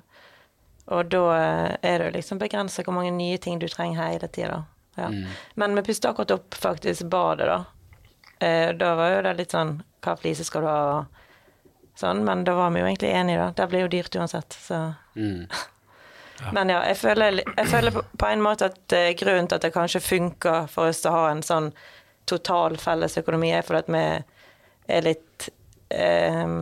[0.90, 4.28] Og da eh, er det jo liksom begrensa hvor mange nye ting du trenger hele
[4.28, 4.64] tida.
[4.98, 5.08] Ja.
[5.60, 7.64] Men vi pustet akkurat opp faktisk badet, da.
[8.40, 11.02] Eh, da var jo det litt sånn Hva flise skal du ha?
[12.00, 13.50] Sånn, men da var vi jo egentlig enige, da.
[13.58, 15.46] Det blir jo dyrt uansett, så Mm.
[16.56, 19.66] men ja, jeg føler, jeg føler på, på en måte at eh, grunnen til at
[19.66, 21.72] det kanskje funker for oss å ha en sånn
[22.30, 25.48] total felles økonomi, er fordi at vi er litt
[25.90, 26.54] eh,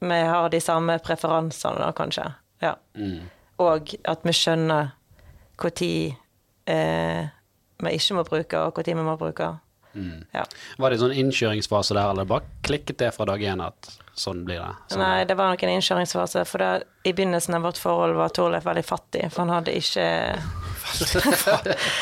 [0.00, 2.26] Vi har de samme preferansene, da, kanskje.
[2.60, 2.74] Ja.
[2.98, 3.30] Mm.
[3.64, 4.90] Og at vi skjønner
[5.56, 6.16] når
[6.68, 7.28] eh,
[7.80, 9.54] vi ikke må bruke, og når vi må bruke.
[9.96, 10.24] Mm.
[10.36, 10.42] Ja.
[10.78, 14.44] Var det en sånn innkjøringsfase der, eller bare klikket det fra dag én at sånn
[14.44, 14.70] blir det?
[14.92, 15.00] Sånn.
[15.02, 16.44] Nei, det var nok en innkjøringsfase.
[16.48, 16.70] For da,
[17.08, 20.06] i begynnelsen av vårt forhold var Torleif veldig fattig, for han hadde ikke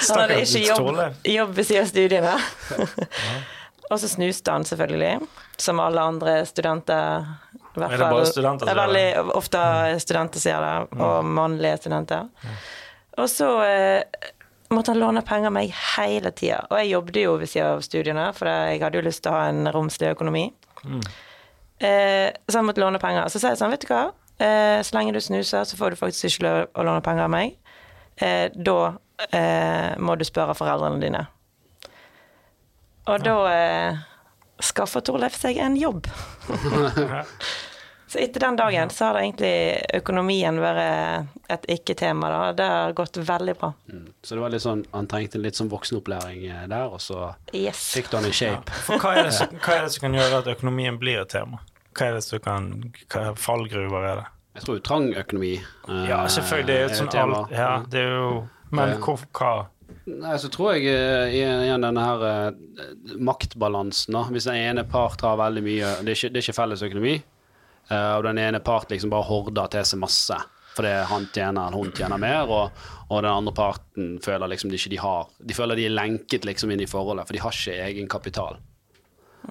[0.09, 2.37] Han hadde ikke jobb, jobb ved siden av studiene.
[3.91, 5.19] Og så snuste han selvfølgelig,
[5.61, 7.27] som alle andre studenter.
[7.75, 9.61] I hvert Er det bare studenter som Det er gjør veldig ofte
[10.05, 12.31] studenter som gjør det, og mannlige studenter.
[13.21, 14.31] Og så eh,
[14.71, 16.63] måtte han låne penger av meg hele tida.
[16.71, 19.39] Og jeg jobbet jo ved siden av studiene, for jeg hadde jo lyst til å
[19.39, 20.45] ha en romslig økonomi.
[21.79, 23.29] Eh, så han måtte låne penger.
[23.29, 24.07] Så sa jeg sånn, vet du hva,
[24.39, 27.35] eh, så lenge du snuser, så får du faktisk ikke lov å låne penger av
[27.35, 27.57] meg.
[28.17, 28.79] Eh, da
[29.31, 31.27] eh, må du spørre foreldrene dine.
[33.05, 36.07] Og da skaffer skaffa Torleif seg en jobb.
[38.15, 42.29] så etter den dagen så har det egentlig økonomien vært et ikke-tema.
[42.31, 42.53] da.
[42.57, 43.73] Det har gått veldig bra.
[43.91, 44.05] Mm.
[44.23, 47.81] Så det var litt sånn, han trengte litt sånn voksenopplæring eh, der, og så Yes.
[47.97, 48.71] fikk du han i shape.
[48.87, 51.35] For hva er, det som, hva er det som kan gjøre at økonomien blir et
[51.35, 51.59] tema?
[51.95, 52.71] Hva er det som kan
[53.11, 54.27] Hva fallgruver er det?
[54.55, 56.67] Jeg tror trang økonomi eh, Ja, selvfølgelig.
[56.71, 57.43] Det er et et sånt tema.
[57.45, 58.33] alt Ja, det er jo
[58.71, 59.53] Men hvor, hva
[60.07, 62.89] Nei, så tror jeg eh, igjen igjen denne her eh,
[63.25, 64.25] maktbalansen, da.
[64.33, 67.15] Hvis den ene part har veldig mye Det er ikke, det er ikke felles økonomi,
[67.91, 70.41] eh, og den ene part liksom bare horder til seg masse
[70.75, 72.71] fordi han tjener eller hun tjener mer, og,
[73.09, 76.45] og den andre parten føler liksom de ikke de har De føler de er lenket
[76.49, 78.57] liksom inn i forholdet, for de har ikke egenkapital.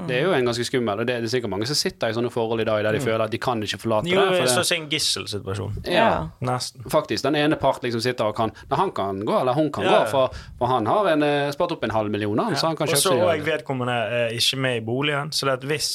[0.08, 2.32] Det er jo en ganske skummel, og det er sikkert mange som sitter i sånne
[2.34, 4.40] forhold i dag der de føler at de kan ikke forlate Jo, det.
[4.40, 5.76] Jo, er sånn som en gisselsituasjon.
[5.94, 6.08] ja.
[6.42, 6.88] Nesten.
[6.90, 7.24] Faktisk.
[7.28, 10.00] Den ene part liksom sitter og kan Nei, han kan gå, eller hun kan Ja,
[10.02, 12.76] gå, for, for han har en, eh, spart opp en halv million, han, så han
[12.82, 15.70] kan Og så er en- vedkommende er ikke med i boligen, så det er at
[15.72, 15.92] hvis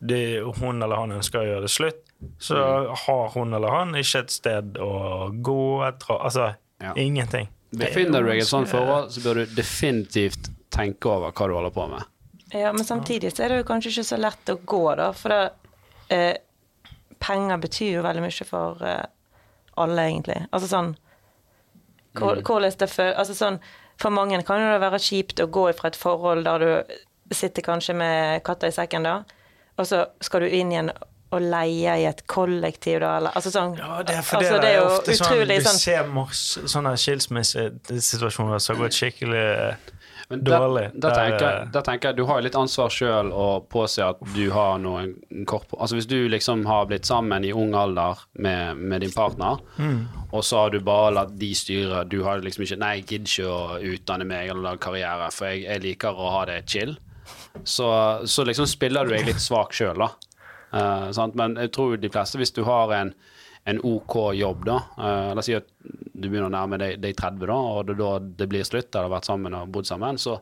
[0.00, 2.04] det, hun eller han ønsker å gjøre det slutt,
[2.38, 2.96] så Mm.
[3.06, 6.18] har hun eller han ikke et sted å gå etter.
[6.20, 6.92] Altså Ja.
[6.94, 7.48] ingenting.
[7.72, 11.54] Befinner du deg i et sånt forhold, så bør du definitivt tenke over hva du
[11.54, 12.02] holder på med.
[12.54, 15.12] Ja, men samtidig så er det jo kanskje ikke så lett å gå, da.
[15.12, 15.52] For det,
[16.10, 16.36] eh,
[17.20, 19.04] penger betyr jo veldig mye for eh,
[19.76, 20.46] alle, egentlig.
[20.52, 20.96] Altså sånn
[22.14, 23.60] hvor- Hvordan det føles Altså sånn
[23.98, 27.62] For mange kan jo det være kjipt å gå fra et forhold der du sitter
[27.62, 29.24] kanskje med katta i sekken, da,
[29.78, 30.90] og så skal du inn igjen
[31.30, 34.62] og leie i et kollektiv, da, eller Altså sånn Ja, det er fordi altså, det,
[34.64, 38.96] det er jo ofte sånn utrolig Du sånn ser masse sånne skilsmissesituasjoner som har gått
[38.96, 39.42] skikkelig
[40.30, 40.86] Men da, dårlig.
[40.94, 44.20] da, Der, tenker, eh, da tenker jeg du har litt ansvar sjøl å påse at
[44.34, 45.14] du har noen
[45.48, 45.78] korpo...
[45.80, 50.02] Altså hvis du liksom har blitt sammen i ung alder med, med din partner, Mm.
[50.32, 53.28] og så har du bare latt de styre Du har liksom ikke Nei, jeg gidder
[53.32, 56.96] ikke å utdanne meg eller lage karriere, for jeg, jeg liker å ha det chill.
[57.64, 57.88] Så,
[58.24, 60.12] så liksom spiller du deg litt svak sjøl, da.
[60.68, 61.08] Uh?
[61.38, 63.12] Men jeg tror de fleste, hvis du har en,
[63.68, 65.68] en OK jobb, da uh, La oss si at
[66.18, 69.08] du begynner å nærme deg, deg 30, da, og det, da det blir slutt, eller
[69.08, 70.38] har vært sammen og bodd sammen, så,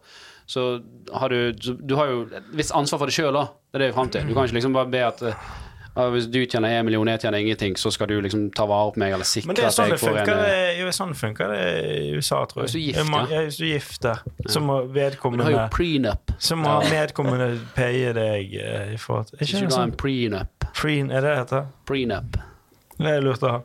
[0.48, 0.66] så
[1.12, 3.46] har du Du har jo et visst ansvar for deg sjøl, da.
[3.70, 4.26] Det er det vi er fram til.
[4.26, 5.36] Du kan ikke liksom bare be at ja,
[6.12, 9.00] hvis du tjener én million, jeg tjener ingenting, så skal du liksom ta vare på
[9.00, 10.94] meg eller sikre Men det er at sånn jeg det får en funker, eh, det-
[10.96, 12.66] sånn funker det i USA, tror jeg.
[12.66, 13.40] Hvis du gifter, gift, ja.
[13.46, 16.34] Hvis du gifter gift så må vedkommende du har jo prenup.
[16.38, 20.68] Så må vedkommende paye deg eh, i forhold til Ikke du har sånn en prenup.
[20.76, 21.66] Preen, er det det heter?
[21.88, 22.36] Prenup.
[22.98, 23.62] Det er lurt å ha.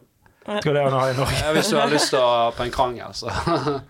[0.60, 1.52] Skal det ha i Norge?
[1.54, 3.30] Hvis du har lyst til å på en krangel, så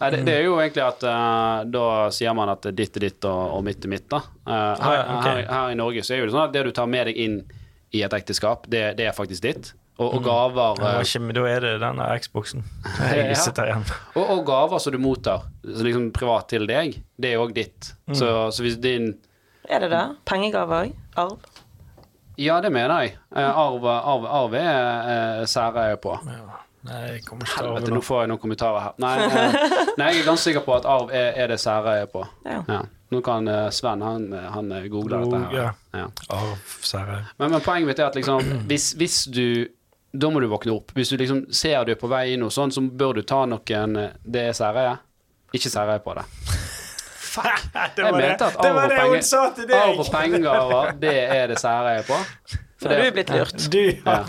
[0.00, 3.24] Nei, det, det er jo egentlig at uh, da sier man at ditt er ditt
[3.28, 4.22] og, og mitt er mitt, da.
[4.48, 6.88] Uh, her, her, her i Norge så er jo det sånn at det du tar
[6.88, 7.34] med deg inn
[7.96, 9.72] i et ekteskap, det, det er faktisk ditt.
[10.00, 10.80] Og, og gaver mm.
[10.80, 12.64] var eh, ikke, da er det denne Xboxen.
[13.00, 13.24] Ja.
[13.30, 13.84] Jeg sitter igjen.
[14.14, 17.92] og, og gaver som du mottar liksom privat til deg, det er òg ditt.
[18.12, 19.12] Så, så hvis din
[19.68, 20.04] Er det det?
[20.28, 20.94] Pengegaver òg?
[21.20, 21.36] Arv?
[22.40, 23.18] Ja, det mener jeg.
[23.36, 26.16] Eh, arv, arv, arv er sære særeie på.
[26.24, 26.60] Ja.
[26.88, 28.94] Nei, jeg Helvete, nå får jeg noen kommentarer her.
[29.02, 29.56] Nei, eh,
[30.00, 32.22] nei jeg er ganske sikker på at arv er, er det særeie på.
[32.46, 32.62] Ja.
[32.68, 32.78] Ja.
[33.10, 35.56] Nå kan uh, Sven han, han eh, google dette her.
[35.58, 35.68] Ja.
[35.98, 36.06] Ja.
[36.36, 37.18] Arv, sære.
[37.42, 39.44] Men, men poenget mitt er at liksom, hvis, hvis du
[40.12, 40.90] Da må du våkne opp.
[40.94, 43.44] Hvis du liksom ser du er på vei inn noe sånt, så bør du ta
[43.50, 44.96] noen eh, Det er særeie.
[45.52, 46.24] Ikke særeie på det.
[47.94, 50.00] Det var det, mente at det, arv var og det hun penger- sa til Arv
[50.02, 52.18] og penger det er det særeie på.
[52.80, 53.66] For du er blitt lurt.
[53.72, 53.82] Du,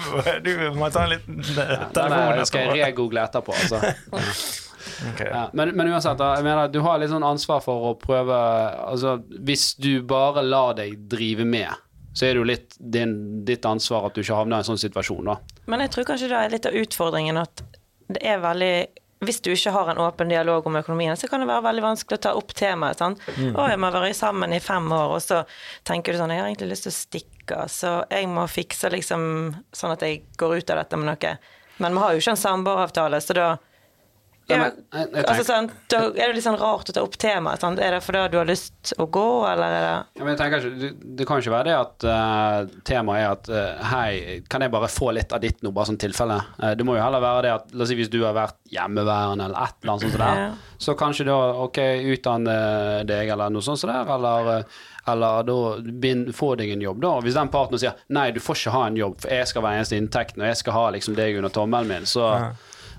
[0.47, 3.79] du må ta en liten eh, Den telefon der skal jeg regoogle etterpå, altså.
[5.11, 5.29] Okay.
[5.29, 8.33] Ja, men, men uansett, da, jeg mener, du har litt sånn ansvar for å prøve
[8.33, 11.69] Altså, hvis du bare lar deg drive med,
[12.13, 13.13] så er det jo litt din,
[13.47, 15.37] ditt ansvar at du ikke havner i en sånn situasjon, da.
[15.71, 17.63] Men jeg tror kanskje det er litt av utfordringen at
[18.11, 18.73] det er veldig
[19.21, 22.17] hvis du ikke har en åpen dialog om økonomien, så kan det være veldig vanskelig
[22.17, 22.97] å ta opp temaet.
[22.97, 23.21] sant?
[23.29, 25.43] Å, jeg må være sammen i fem år, og så
[25.85, 27.40] tenker du sånn Jeg har egentlig lyst til å stikke,
[27.71, 29.23] så jeg må fikse liksom
[29.75, 31.33] sånn at jeg går ut av dette med noe.
[31.81, 33.49] Men vi har jo ikke en samboeravtale, så da
[34.51, 37.15] Ja, ja, jeg- jeg altså, sånn, Da er det litt sånn rart å ta opp
[37.17, 37.59] temaet.
[37.63, 37.79] Sånn.
[37.79, 40.67] Er det fordi du har lyst å gå, eller er det Ja, men jeg tenker
[40.69, 44.71] ikke, det, kan ikke være det at uh, temaet er at uh, Hei, kan jeg
[44.71, 46.39] bare få litt av ditt nå, bare sånn tilfelle?
[46.61, 48.55] Uh, det må jo heller være det at La oss si hvis du har vært
[48.71, 50.51] hjemmeværende eller et eller annet sånt som det, Ja.
[50.79, 51.77] så kanskje da OK,
[52.13, 54.65] utdanne deg eller noe sånt som det, eller
[55.07, 55.53] eller da
[56.31, 57.07] få deg en jobb, da.
[57.17, 59.63] Og hvis den partneren sier nei, du får ikke ha en jobb, for jeg skal
[59.65, 62.51] være eneste inntekten, og jeg skal ha liksom deg under tommelen min, så, Ja.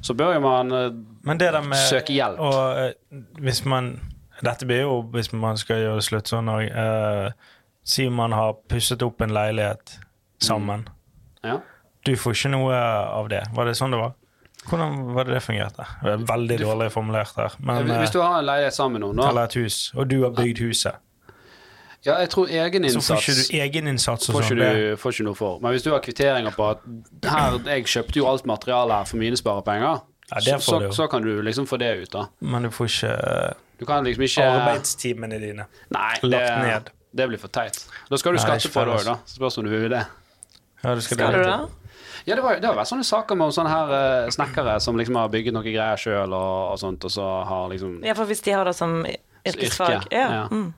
[0.03, 2.41] så bør jo man Men det der med Søke hjelp.
[2.43, 3.95] Og eh, hvis man
[4.43, 6.65] Dette blir jo hvis man skal gjøre det slutt sånn òg.
[6.75, 9.99] Uh, si man har pusset opp en leilighet
[10.43, 10.89] sammen.
[11.43, 11.61] Ja.
[12.07, 13.45] Du får ikke noe av det.
[13.55, 14.17] Var det sånn det var?
[14.67, 15.87] Hvordan var det det fungerte?
[16.03, 17.55] Det er veldig dårlig formulert her.
[17.59, 20.37] Men, Hvis eh, du har en leilighet sammen da eller et hus, og du har
[20.37, 21.01] bygd huset,
[22.03, 24.59] Ja, jeg tror så får ikke du egeninnsats og får sånn.
[24.59, 25.59] du, får ikke noe for.
[25.63, 26.81] Men hvis du har kvitteringer på at
[27.31, 30.01] her, jeg kjøpte jo alt materialet her for mine sparepenger,
[30.33, 32.27] Ja, det så, du så, så kan du liksom få det ut, da.
[32.41, 33.13] Men du får ikke
[33.83, 36.91] Du kan liksom ikke arbeidstimene dine Nei, lagt det, ned.
[37.13, 37.83] det blir for teit.
[38.09, 39.17] Da skal du Nei, skatte for på det òg, da.
[39.29, 40.05] Spørs om du vil det.
[40.83, 41.59] Ja, du skal, Skal det du det?
[42.25, 45.17] Ja, det, var, det har vært sånne saker med sånne her eh, snekkere som liksom
[45.19, 48.43] har bygget noe greier sjøl og, og sånt, og så har liksom Ja, for hvis
[48.47, 49.97] de har det som yrkesfag.
[49.99, 50.29] yrke, Ja.
[50.41, 50.47] ja.
[50.51, 50.71] Mm.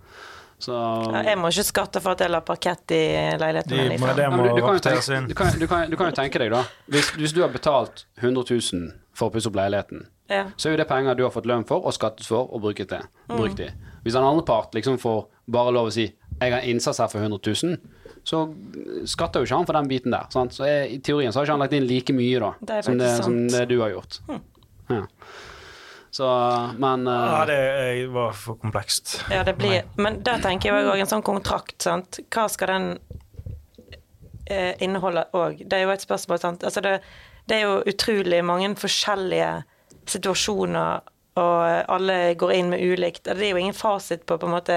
[0.65, 0.73] Så
[1.13, 3.03] Ja, jeg må ikke skatte for at jeg la parkett i
[3.37, 3.89] leiligheten min.
[3.93, 4.09] Liksom.
[4.09, 6.63] du, du, du, du kan jo tenke deg, da.
[6.89, 10.45] Hvis, hvis du har betalt 100 000 for å pusse opp leiligheten, Ja.
[10.57, 12.89] så er jo det penger du har fått lønn for og skattet for og brukt
[12.89, 13.03] det.
[13.29, 13.71] Brukt de.
[14.03, 17.21] Hvis den andre part liksom får bare lov å si 'jeg har innsats her for
[17.21, 17.79] 100 000',
[18.25, 18.55] så
[19.07, 20.27] skatter jo ikke han for den biten der.
[20.31, 20.53] Sant?
[20.53, 22.99] Så jeg, I teorien så har ikke han lagt inn like mye da Det som,
[22.99, 24.21] det, som det du har gjort.
[24.91, 25.03] Ja.
[26.15, 26.27] Så,
[26.79, 29.25] men uh, Ja, det var for komplekst.
[29.31, 32.21] Ja, det blir Men da tenker jeg òg en sånn kontrakt, sant.
[32.31, 32.99] Hva skal den
[34.47, 35.65] eh, inneholde òg?
[35.67, 36.65] Det er jo et spørsmål, sant.
[36.65, 37.01] Altså det,
[37.49, 39.51] det er jo utrolig mange forskjellige
[40.09, 41.03] situasjoner,
[41.41, 43.25] og alle går inn med ulikt.
[43.27, 44.77] Det er jo ingen fasit på på en måte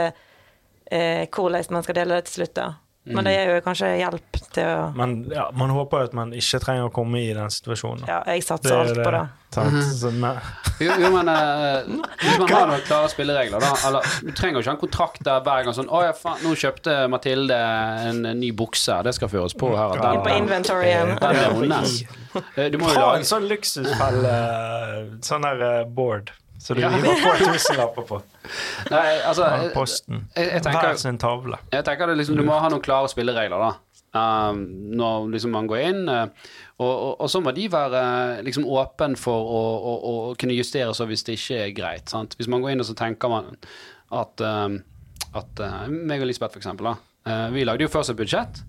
[0.91, 2.67] eh, hvordan man skal dele det til slutt, da.
[3.15, 6.31] Men det gir jo kanskje hjelp til å Men ja, man håper jo at man
[6.35, 8.07] ikke trenger å komme i den situasjonen.
[8.09, 9.27] Ja, jeg satser alt på det.
[9.49, 10.39] Takk, mm -hmm.
[10.79, 11.83] Jo, jo men eh,
[12.21, 15.23] hvis man har noen klare spilleregler, da eller, Du trenger jo ikke ha en kontrakt
[15.23, 17.55] der hver gang sånn 'Å ja, faen, nå kjøpte Mathilde
[18.09, 19.03] en, en ny bukse.
[19.03, 20.13] Det skal føres på her.' at Ja.
[20.13, 21.07] Inn på Den, den, inventoryen.
[21.19, 22.03] den er hennes.
[22.57, 24.35] Eh, Du må jo lage en sånn luksusfelle,
[25.21, 26.89] sånn der eh, board, så du Ja.
[26.93, 28.21] hiver på tusenlapper på.
[28.91, 30.23] Nei, altså jeg, Posten.
[30.35, 31.59] jeg, jeg tenker Hver sin tavle.
[31.73, 33.73] Jeg tenker det liksom, Du må ha noen klare spilleregler da
[34.15, 34.61] um,
[34.97, 36.03] når liksom man går inn.
[36.09, 36.27] Uh,
[36.77, 38.01] og, og, og så må de være
[38.47, 42.13] liksom åpen for å, å, å kunne justere så hvis det ikke er greit.
[42.13, 42.37] Sant?
[42.39, 43.53] Hvis man går inn og så tenker man
[44.15, 44.79] at, um,
[45.37, 46.95] at uh, meg og Lisbeth for eksempel, da,
[47.27, 48.61] eh, vi lagde jo først et budsjett.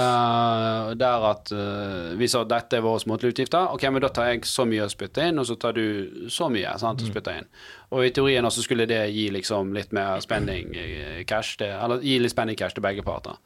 [0.00, 3.68] Eh, der at uh, vi sa dette er våre månedlige utgifter.
[3.74, 6.48] Ok, men da tar jeg så mye å spytte inn, og så tar du så
[6.52, 7.48] mye sant, å spytte inn.
[7.92, 12.04] Og i teorien også skulle det gi liksom litt mer spending eh, cash, til, eller
[12.04, 13.38] gi litt spending cash til begge parter.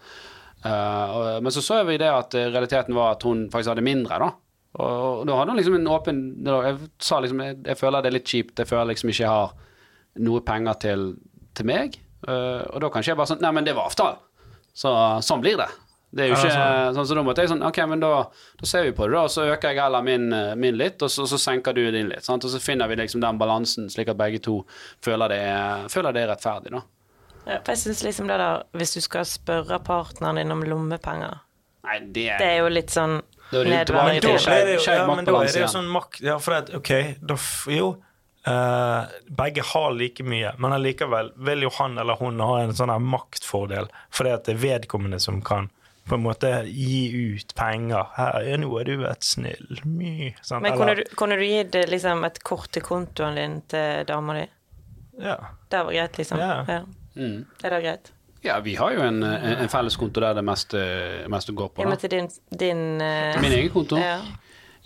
[0.65, 4.19] Uh, og, men så så vi det at realiteten var at hun faktisk hadde mindre,
[4.23, 4.33] da.
[4.77, 8.11] Og, og da hadde hun liksom en åpen Jeg sa liksom jeg, jeg føler det
[8.11, 9.55] er litt kjipt, jeg føler liksom ikke jeg har
[10.27, 11.07] noe penger til,
[11.57, 11.97] til meg.
[12.27, 14.21] Og da kanskje jeg bare sånn Nei, men det var avtalen.
[14.77, 14.93] Så
[15.25, 15.69] sånn blir det.
[16.17, 18.11] Det er jo Ja, ikke sånn, Så da måtte jeg sånn Ok, men da,
[18.61, 19.23] da ser vi på det, da.
[19.29, 22.09] Og så øker jeg heller min, eh, min litt, og så, så senker du din
[22.09, 22.25] litt.
[22.25, 22.45] Sant?
[22.47, 24.63] Og så finner vi liksom den balansen, slik at begge to
[25.05, 26.81] føler det er, føler det er rettferdig, da.
[27.47, 31.37] Ja, for jeg syns liksom det der Hvis du skal spørre partneren din om lommepenger
[31.87, 33.21] Nei, det, Det er jo litt sånn
[33.53, 34.33] Da er Men da det jo,
[34.83, 36.91] ja, men da er det jo sånn makt Ja, for at, OK,
[37.23, 37.37] da
[37.71, 37.93] Jo.
[38.51, 42.91] eh, begge har like mye, men allikevel vil jo han eller hun ha en sånn
[42.91, 45.71] her maktfordel, fordi at det er vedkommende som kan
[46.07, 48.13] på en måte gi ut penger.
[48.17, 50.35] Her, er noe, du et snill my'.
[50.43, 50.63] sant?
[50.63, 54.47] Men kunne du, kunne du gitt liksom, et kort til kontoen din til dama di?
[55.19, 55.37] Ja.
[55.69, 56.39] Det var greit, liksom?
[56.39, 56.83] Ja.
[57.17, 57.47] Mm.
[57.65, 58.13] Er det greit?
[58.45, 60.81] Ja, vi har jo en, en, en felleskonto der det meste,
[61.33, 61.83] meste går på.
[61.83, 63.41] Ja, men til din, din uh...
[63.43, 63.99] Min egen konto?
[63.99, 64.21] Ja.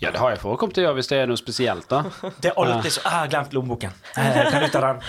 [0.01, 1.99] Ja, det har jeg forekommet å gjøre hvis det er noe spesielt, da.
[2.41, 3.93] Det er alltid så 'Jeg har glemt lommeboken'.
[4.17, 5.01] Eh, Kan du ta den?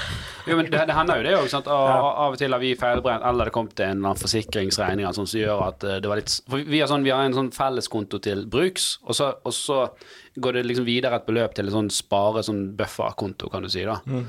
[0.47, 1.55] Jo, men det, det hender jo det òg.
[1.67, 5.27] Av, av og til har vi feilbrent, eller det kom til en eller forsikringsregning sånn,
[5.27, 7.51] som gjør at eh, det var litt For vi har, sånn, vi har en sånn
[7.51, 9.89] felleskonto til bruks, og så, og så
[10.37, 13.85] går det liksom videre et beløp til en sånn spare, sånn bufferkonto, kan du si.
[13.85, 13.99] da.
[14.07, 14.27] Mm.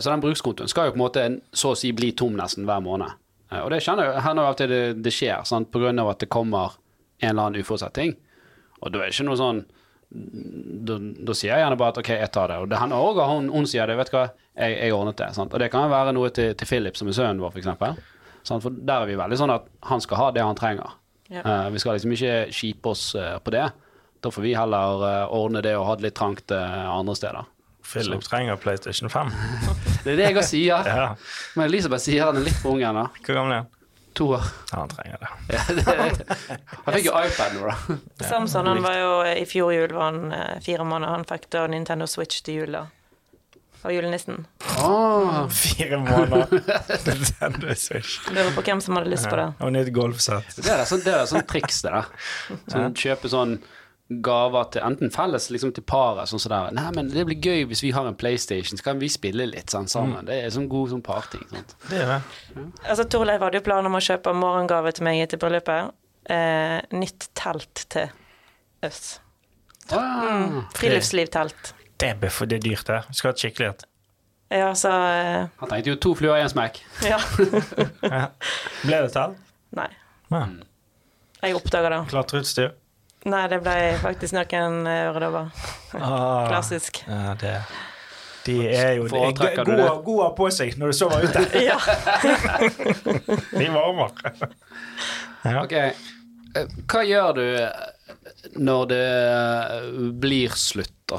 [0.00, 2.80] så den brukskontoen skal jo på en måte så å si bli tom nesten hver
[2.80, 3.12] måned.
[3.52, 5.80] Eh, og det kjenner jeg hender jo av og til det, det skjer, sant, på
[5.82, 6.76] grunn av at det kommer
[7.20, 8.16] en eller annen uforutsett ting.
[8.80, 9.64] Og da er det ikke noe sånn
[10.08, 12.60] da, sier jeg gjerne bare at OK, jeg tar det.
[12.62, 13.98] Og det hender òg at hun, hun sier det.
[13.98, 15.28] Vet du hva, jeg, jeg ordnet det.
[15.36, 15.52] Sant?
[15.52, 17.68] Og det kan jo være noe til, til Philip, som er sønnen vår, f.eks.
[18.48, 20.96] For, For der er vi veldig sånn at han skal ha det han trenger.
[21.28, 21.44] Ja.
[21.44, 23.66] Uh, vi skal liksom ikke kjipe oss uh, på det.
[24.24, 27.50] Da får vi heller uh, ordne det og ha det litt trangt andre steder.
[27.88, 29.30] Philip trenger PlayStation 5.
[30.04, 30.88] Det er det jeg sier.
[30.88, 31.06] Ja.
[31.56, 33.06] Men Elisabeth sier han er litt for ung ennå.
[33.24, 33.70] Hvor gammel er han?
[34.18, 34.44] To år.
[34.72, 35.28] Ja, han trenger det.
[35.54, 36.28] Ja, det-
[36.84, 38.26] han fikk jo iPad nå, da.
[38.28, 41.12] Samson han var jo i fjor jul var han eh, fire måneder.
[41.14, 42.86] Han fikk da Nintendo Switch til jul, da.
[43.86, 44.40] Av julenissen.
[44.82, 46.50] Åh, Fire måneder.
[47.06, 48.16] Nintendo Switch.
[48.34, 49.46] Lurer på hvem som hadde lyst på det.
[49.62, 50.56] Og nytt golfsett.
[50.58, 52.10] Det er sånn, det er sånn triks, det der.
[52.74, 53.54] Sånn, kjøpe sånn
[54.08, 56.30] gaver til enten felles liksom til paret.
[56.30, 56.72] Sånn som der.
[56.76, 59.74] Nei, men det blir gøy hvis vi har en PlayStation, så kan vi spille litt
[59.74, 60.24] sånn, sammen.
[60.28, 61.44] Det er sånn god sånn parting.
[61.52, 61.74] Sant?
[61.90, 62.64] Det er det.
[62.88, 65.92] Altså, Torleif hadde jo planer om å kjøpe morgengave til meg etter bryllupet.
[66.28, 68.08] Eh, nytt telt til
[68.84, 69.18] oss.
[69.92, 71.74] Ah, Friluftslivtelt.
[71.98, 72.98] Det er, for det er dyrt, det.
[73.16, 73.86] Skal ha et skikkelig et.
[74.52, 76.80] Ja, så eh, Han tenkte jo to fluer i en smekk.
[77.04, 77.20] Ja.
[78.08, 78.28] Ja.
[78.84, 79.40] Ble det telt?
[79.76, 79.88] Nei.
[80.32, 80.44] Ja.
[81.42, 81.98] Jeg oppdaga det.
[82.12, 82.72] Klatreutstyr?
[83.26, 85.48] Nei, det ble faktisk noen eh, øredobber.
[85.98, 86.46] Ah.
[86.48, 87.00] Klassisk.
[87.08, 87.56] Ja, det
[88.46, 91.42] De er jo gode, gode på seg når du sover ute.
[91.68, 91.76] Ja.
[93.58, 94.14] De varmer.
[95.44, 95.62] Ja.
[95.64, 97.44] Ok, eh, hva gjør du
[98.62, 99.90] når det eh,
[100.22, 101.18] blir slutt, da?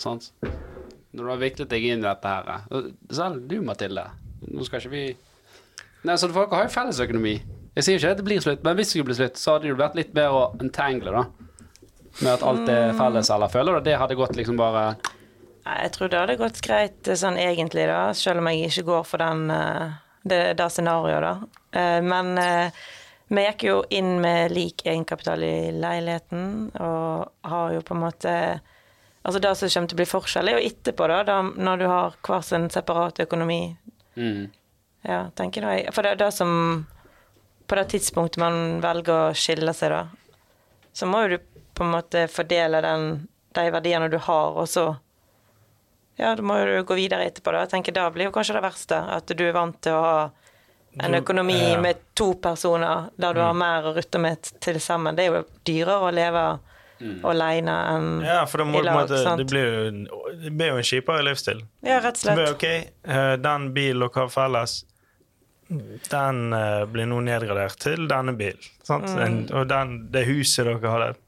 [0.00, 0.30] Sant?
[0.42, 2.50] Når du har viklet deg inn i dette her.
[2.72, 2.90] eh.
[3.14, 4.04] Selv du, Mathilde.
[4.48, 5.06] Nå skal ikke vi
[6.06, 7.32] Nei, så Dere har jo fellesøkonomi.
[7.78, 9.68] Jeg sier ikke at det blir slutt, men hvis det skulle bli slutt, så hadde
[9.68, 11.20] det jo vært litt bedre å entangle, da.
[12.18, 14.96] Med at alt er felles, eller føler du det hadde gått liksom bare
[15.62, 19.06] Jeg tror det hadde gått greit eh, sånn egentlig, da, selv om jeg ikke går
[19.06, 19.94] for den, eh,
[20.26, 21.62] det, det scenarioet, da.
[21.78, 22.34] Eh, Men
[23.28, 28.34] vi gikk jo inn med lik egenkapital i leiligheten, og har jo på en måte
[29.28, 31.88] Altså det som kommer til å bli forskjell, er jo etterpå, da, da når du
[31.90, 33.76] har hver sin separat økonomi.
[34.16, 34.46] mm.
[35.04, 35.92] Ja, tenker jeg.
[35.92, 36.86] For det er det som
[37.68, 40.06] På det tidspunktet man velger å skille seg, da,
[40.96, 44.86] så må jo du på en måte fordele den, de verdiene du har, og så
[46.18, 47.60] Ja, da må jo du gå videre etterpå, da.
[47.62, 48.96] Jeg tenker Da blir jo kanskje det verste.
[49.14, 50.30] At du er vant til å ha
[50.98, 51.76] en Du- økonomi ja.
[51.80, 55.14] med to personer der du har mer å rutte med til sammen.
[55.14, 56.42] Det er jo dyrere å leve
[57.22, 59.38] alene enn Ja, for må i du lag, måte sant?
[59.38, 61.62] Det blir jo, det blir jo en kjipere livsstil.
[61.86, 62.34] Ja, rett og slett.
[62.34, 62.66] Det blir, ok,
[63.14, 64.80] eh, Den bilen dere har felles,
[65.68, 68.68] den uh, blir nå nedgradert til denne bilen.
[68.88, 69.40] Mm.
[69.52, 71.18] Og den, det huset dere har der,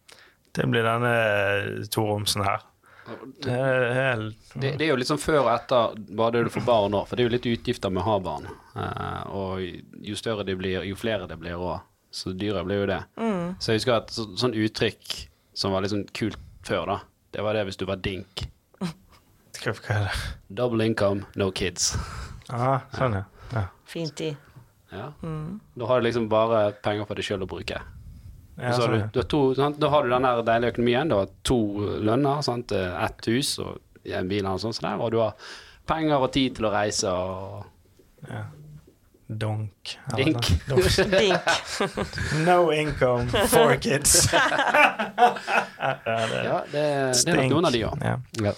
[0.57, 2.64] det blir denne eh, toromsen her.
[3.42, 6.53] Det er helt Det, det er jo litt sånn før og etter bare det du
[6.55, 8.48] får barn nå, for det er jo litt utgifter med å ha barn.
[8.74, 12.88] Uh, og jo større de blir, jo flere det blir òg, så dyrere blir jo
[12.90, 13.00] det.
[13.62, 15.12] Så jeg husker at så, sånn uttrykk
[15.55, 16.99] som var litt sånn kult før, da,
[17.36, 18.47] det var det hvis du var dink.
[19.61, 20.16] Hva hva er det?
[20.57, 21.93] Double income, no kids.
[22.49, 23.26] Ah, sånn, ja.
[23.53, 23.64] Ja.
[23.88, 24.30] Fint i.
[24.90, 25.12] Ja.
[25.74, 27.80] Da har du liksom bare penger for deg sjøl å bruke.
[28.59, 29.78] ja så har sånn, du, du har to, sant?
[29.82, 31.11] Da har du den der deilige økonomien.
[31.11, 31.61] Du har to
[32.03, 32.72] lønner, sant?
[32.72, 35.53] ett hus og en bil og sånn, sånn og du har
[35.90, 38.44] penger og tid til å reise og ja.
[39.39, 39.99] Donk.
[40.16, 40.47] Dink.
[41.11, 41.41] Dink.
[42.47, 44.28] No income for kids.
[44.33, 44.43] ja,
[46.03, 46.83] det er det,
[47.24, 48.03] det er nok noen av de òg.
[48.03, 48.16] Ja.
[48.43, 48.55] Ja.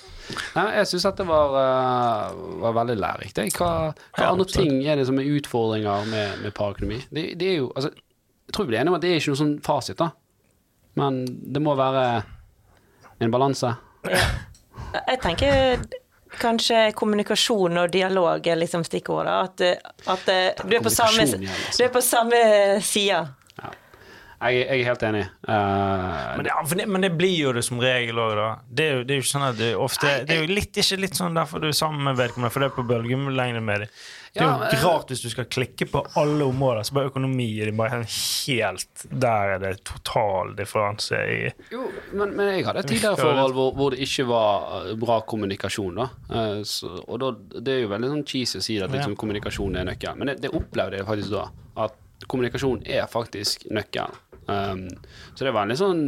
[0.57, 3.43] Nei, jeg syns dette var, uh, var veldig lærerikt.
[3.59, 7.03] Hva, hva Ja, andre ting er det som er utfordringer med, med parøkonomi?
[7.11, 7.93] Det, det er jo, altså,
[8.49, 10.09] jeg tror vi blir enige om at det er ikke noen sånn fasit, da.
[11.01, 12.07] Men det må være
[13.21, 13.75] en balanse.
[14.09, 15.85] Jeg tenker
[16.43, 19.33] kanskje kommunikasjon og dialog er liksom stikkordet.
[19.33, 19.87] At,
[20.17, 20.27] at
[20.65, 21.39] du, er på samme, altså.
[21.79, 22.43] du er på samme
[22.85, 23.23] side.
[24.43, 25.23] Jeg, jeg er helt enig.
[25.47, 25.53] Uh,
[26.39, 28.49] Men det, det, men det blir jo det som regel òg, da.
[28.69, 30.99] Det er, jo, det er jo sånn at det ofte Det er jo litt, ikke
[31.03, 34.03] litt sånn derfor du er sammen med vedkommende, for det er på bølgelengde med dem.
[34.33, 37.51] Det er jo ja, rart hvis du skal klikke på alle områder, så bare økonomi
[37.61, 41.83] er det bare helt Der er det total differanse i Jo,
[42.17, 46.01] men, men jeg hadde et tidligere forhold hvor, hvor det ikke var eh, bra kommunikasjon.
[46.01, 47.29] da Uh, så, Og da,
[47.61, 50.39] Det er jo veldig sånn cheesy å si at liksom, kommunikasjon er nøkkelen, men det,
[50.47, 51.45] det opplevde jeg faktisk da.
[51.85, 54.17] At kommunikasjon er faktisk nøkkelen.
[54.47, 54.87] Um,
[55.35, 56.05] så det var en litt sånn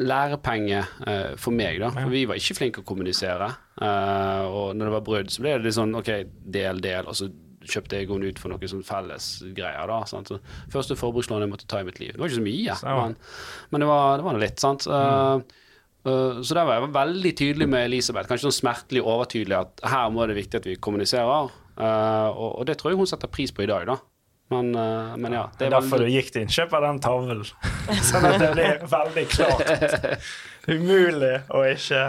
[0.00, 1.92] lærepenge uh, for meg, da.
[1.94, 3.50] For vi var ikke flinke å kommunisere.
[3.78, 6.12] Uh, og når det var brudd, så ble det litt sånn OK,
[6.56, 7.30] del, del, og så
[7.64, 9.88] kjøpte jeg henne ut for noen sånn felles greier.
[9.88, 10.30] da sant?
[10.30, 10.40] Så
[10.72, 12.12] Første forbrukslån jeg måtte ta i mitt liv.
[12.12, 13.14] Det var ikke så mye, men,
[13.72, 14.84] men det var, det var nå litt, sant.
[14.84, 15.60] Eh,
[16.04, 20.26] så der var jeg veldig tydelig med Elisabeth, kanskje sånn smertelig overtydelig, at her må
[20.28, 21.54] det viktig at vi kommuniserer.
[21.80, 23.96] Og, og det tror jeg hun setter pris på i dag, da.
[24.52, 25.44] Men, eh, men ja.
[25.58, 27.44] Det er derfor du gikk til innkjøp av den tavlen.
[28.10, 30.18] sånn at det blir veldig klart.
[30.74, 32.02] Umulig å ikke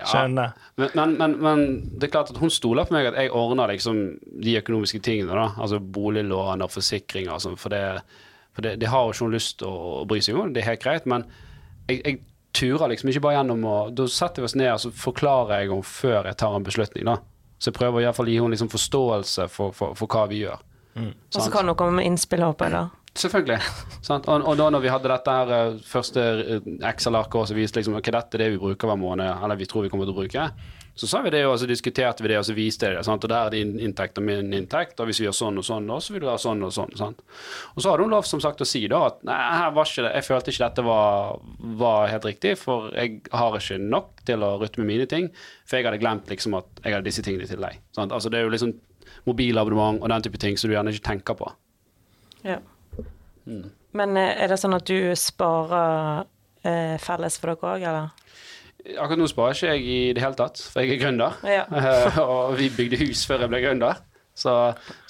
[0.00, 0.46] skjønne.
[0.80, 1.62] Men, men, men, men
[1.98, 4.00] det er klart at hun stoler på meg at jeg ordner liksom
[4.44, 5.36] de økonomiske tingene.
[5.36, 7.60] da Altså boliglån og forsikringer og sånn.
[7.60, 8.02] For, det,
[8.56, 10.54] for det, det har jo ikke hun lyst til å, å bry seg om.
[10.54, 11.08] Det er helt greit.
[11.10, 11.26] Men
[11.90, 12.20] jeg, jeg
[12.56, 15.70] turer liksom ikke bare gjennom og Da setter vi oss ned og så forklarer jeg
[15.70, 17.06] henne før jeg tar en beslutning.
[17.06, 17.20] da
[17.58, 20.66] Så jeg prøver iallfall å gi henne liksom forståelse for, for, for hva vi gjør.
[20.98, 23.00] Og så kan dere komme med innspill, håper jeg, da.
[23.20, 23.58] Selvfølgelig.
[24.06, 24.28] sant?
[24.30, 27.96] Og, og da når vi hadde dette her eh, første eh, Excel-arket som viste liksom,
[27.98, 30.20] ok, dette er det vi bruker hver måned, eller vi tror vi kommer til å
[30.20, 30.44] bruke,
[31.00, 33.02] så sa vi det, og så diskuterte vi det, og så viste det.
[33.06, 33.24] Sant?
[33.24, 35.86] Og der er din inntekt og min inntekt, og hvis vi gjør sånn og sånn,
[35.88, 36.92] da, så vil du ha sånn og sånn.
[36.98, 37.22] Sant?
[37.74, 40.04] Og så hadde hun lov som sagt å si da at nei, her var ikke
[40.04, 41.40] det, jeg følte ikke dette var,
[41.80, 45.30] var helt riktig, for jeg har ikke nok til å rutte med mine ting,
[45.64, 47.80] for jeg hadde glemt liksom at jeg hadde disse tingene til deg.
[47.96, 48.12] Sant?
[48.14, 48.76] Altså det er jo liksom
[49.28, 51.50] mobilabonnement og den type ting som du gjerne ikke tenker på.
[52.46, 52.60] Ja.
[53.44, 56.24] Men eh, er det sånn at du sparer
[56.66, 58.36] eh, felles for dere òg, eller?
[58.96, 61.40] Akkurat nå sparer ikke jeg i det hele tatt, for jeg er gründer.
[61.44, 61.66] Ja.
[62.24, 64.00] Og vi bygde hus før jeg ble gründer.
[64.40, 64.54] Så,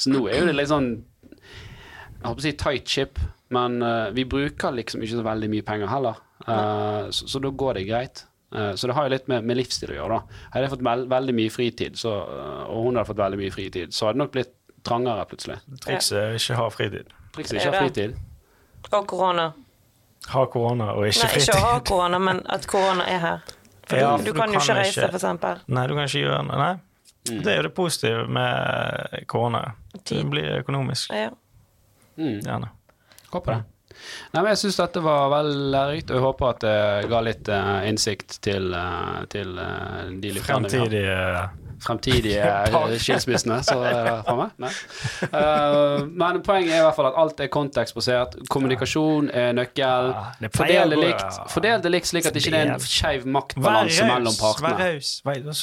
[0.00, 3.20] så nå er jo det litt sånn Jeg holdt på å si tight ship,
[3.54, 6.18] men uh, vi bruker liksom ikke så veldig mye penger heller.
[6.48, 8.24] Uh, så, så da går det greit.
[8.56, 10.40] Eh, så det har jo litt med, med livsstil å gjøre, da.
[10.54, 13.54] Hadde jeg fått veld, veldig mye fritid, så, eh, og hun hadde fått veldig mye
[13.54, 14.52] fritid, så hadde det nok blitt
[14.86, 15.58] trangere plutselig.
[15.84, 17.12] Trikset er ikke ha fritid.
[17.36, 18.16] Trikset ikke ha fritid.
[18.90, 19.48] Og korona.
[20.30, 21.64] Ha korona og ikke Nei, ikke fritid.
[21.64, 23.40] ha korona, men at korona er her.
[23.90, 25.60] For Ja, du, du kan jo ikke reise, for eksempel.
[25.66, 26.58] Nei, du kan ikke gjøre det.
[26.60, 26.72] Nei.
[27.30, 27.40] Mm.
[27.44, 29.62] Det er jo det positive med korona.
[30.08, 31.30] Det blir økonomisk, Ja.
[32.16, 32.40] Mm.
[32.44, 32.68] gjerne.
[33.32, 33.64] Håper det.
[34.34, 37.50] Nei, men Jeg syns dette var veldig lærerikt, og jeg håper at det ga litt
[37.52, 40.70] uh, innsikt til, uh, til uh, de lytterne.
[40.70, 41.18] Fremtidige
[41.80, 42.44] Fremtidige
[43.04, 43.60] skilsmissene.
[43.90, 44.50] Er framme.
[44.60, 48.36] Eh, men poenget er i hvert fall at alt er kontekstbasert.
[48.52, 50.10] Kommunikasjon er nøkkel.
[50.56, 54.36] Fordel det likt, fordel det likt slik at det ikke er en skeiv maktbalanse mellom
[54.40, 54.90] partene.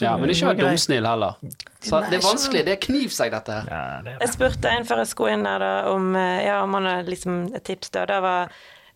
[0.02, 1.38] Ja, men ikke vær dumsnill heller.
[1.84, 2.66] Så det er vanskelig.
[2.68, 3.70] Det er knivsegg, dette her.
[3.70, 6.58] Ja, det er Jeg spurte en før jeg skulle inn her da, om, eh, ja,
[6.64, 7.94] om han hadde liksom et tips.
[7.94, 8.52] Da, da, var,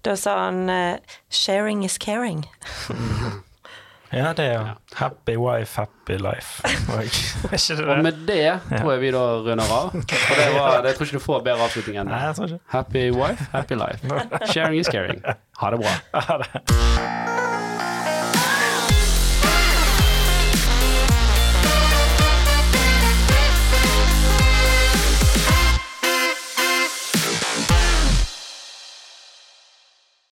[0.06, 0.66] da sa han
[1.30, 2.46] 'sharing is caring'.
[4.12, 4.64] Ja, det er jo
[5.00, 6.64] Happy wife, happy life.
[7.52, 9.92] Det Og med det tror jeg vi da runder av.
[9.92, 12.60] For det var, det, jeg tror ikke du får bedre avslutning enn det.
[12.76, 14.04] Happy wife, happy life.
[14.54, 15.24] Sharing is caring.
[15.64, 15.96] Ha det bra.
[16.20, 17.50] Ha det.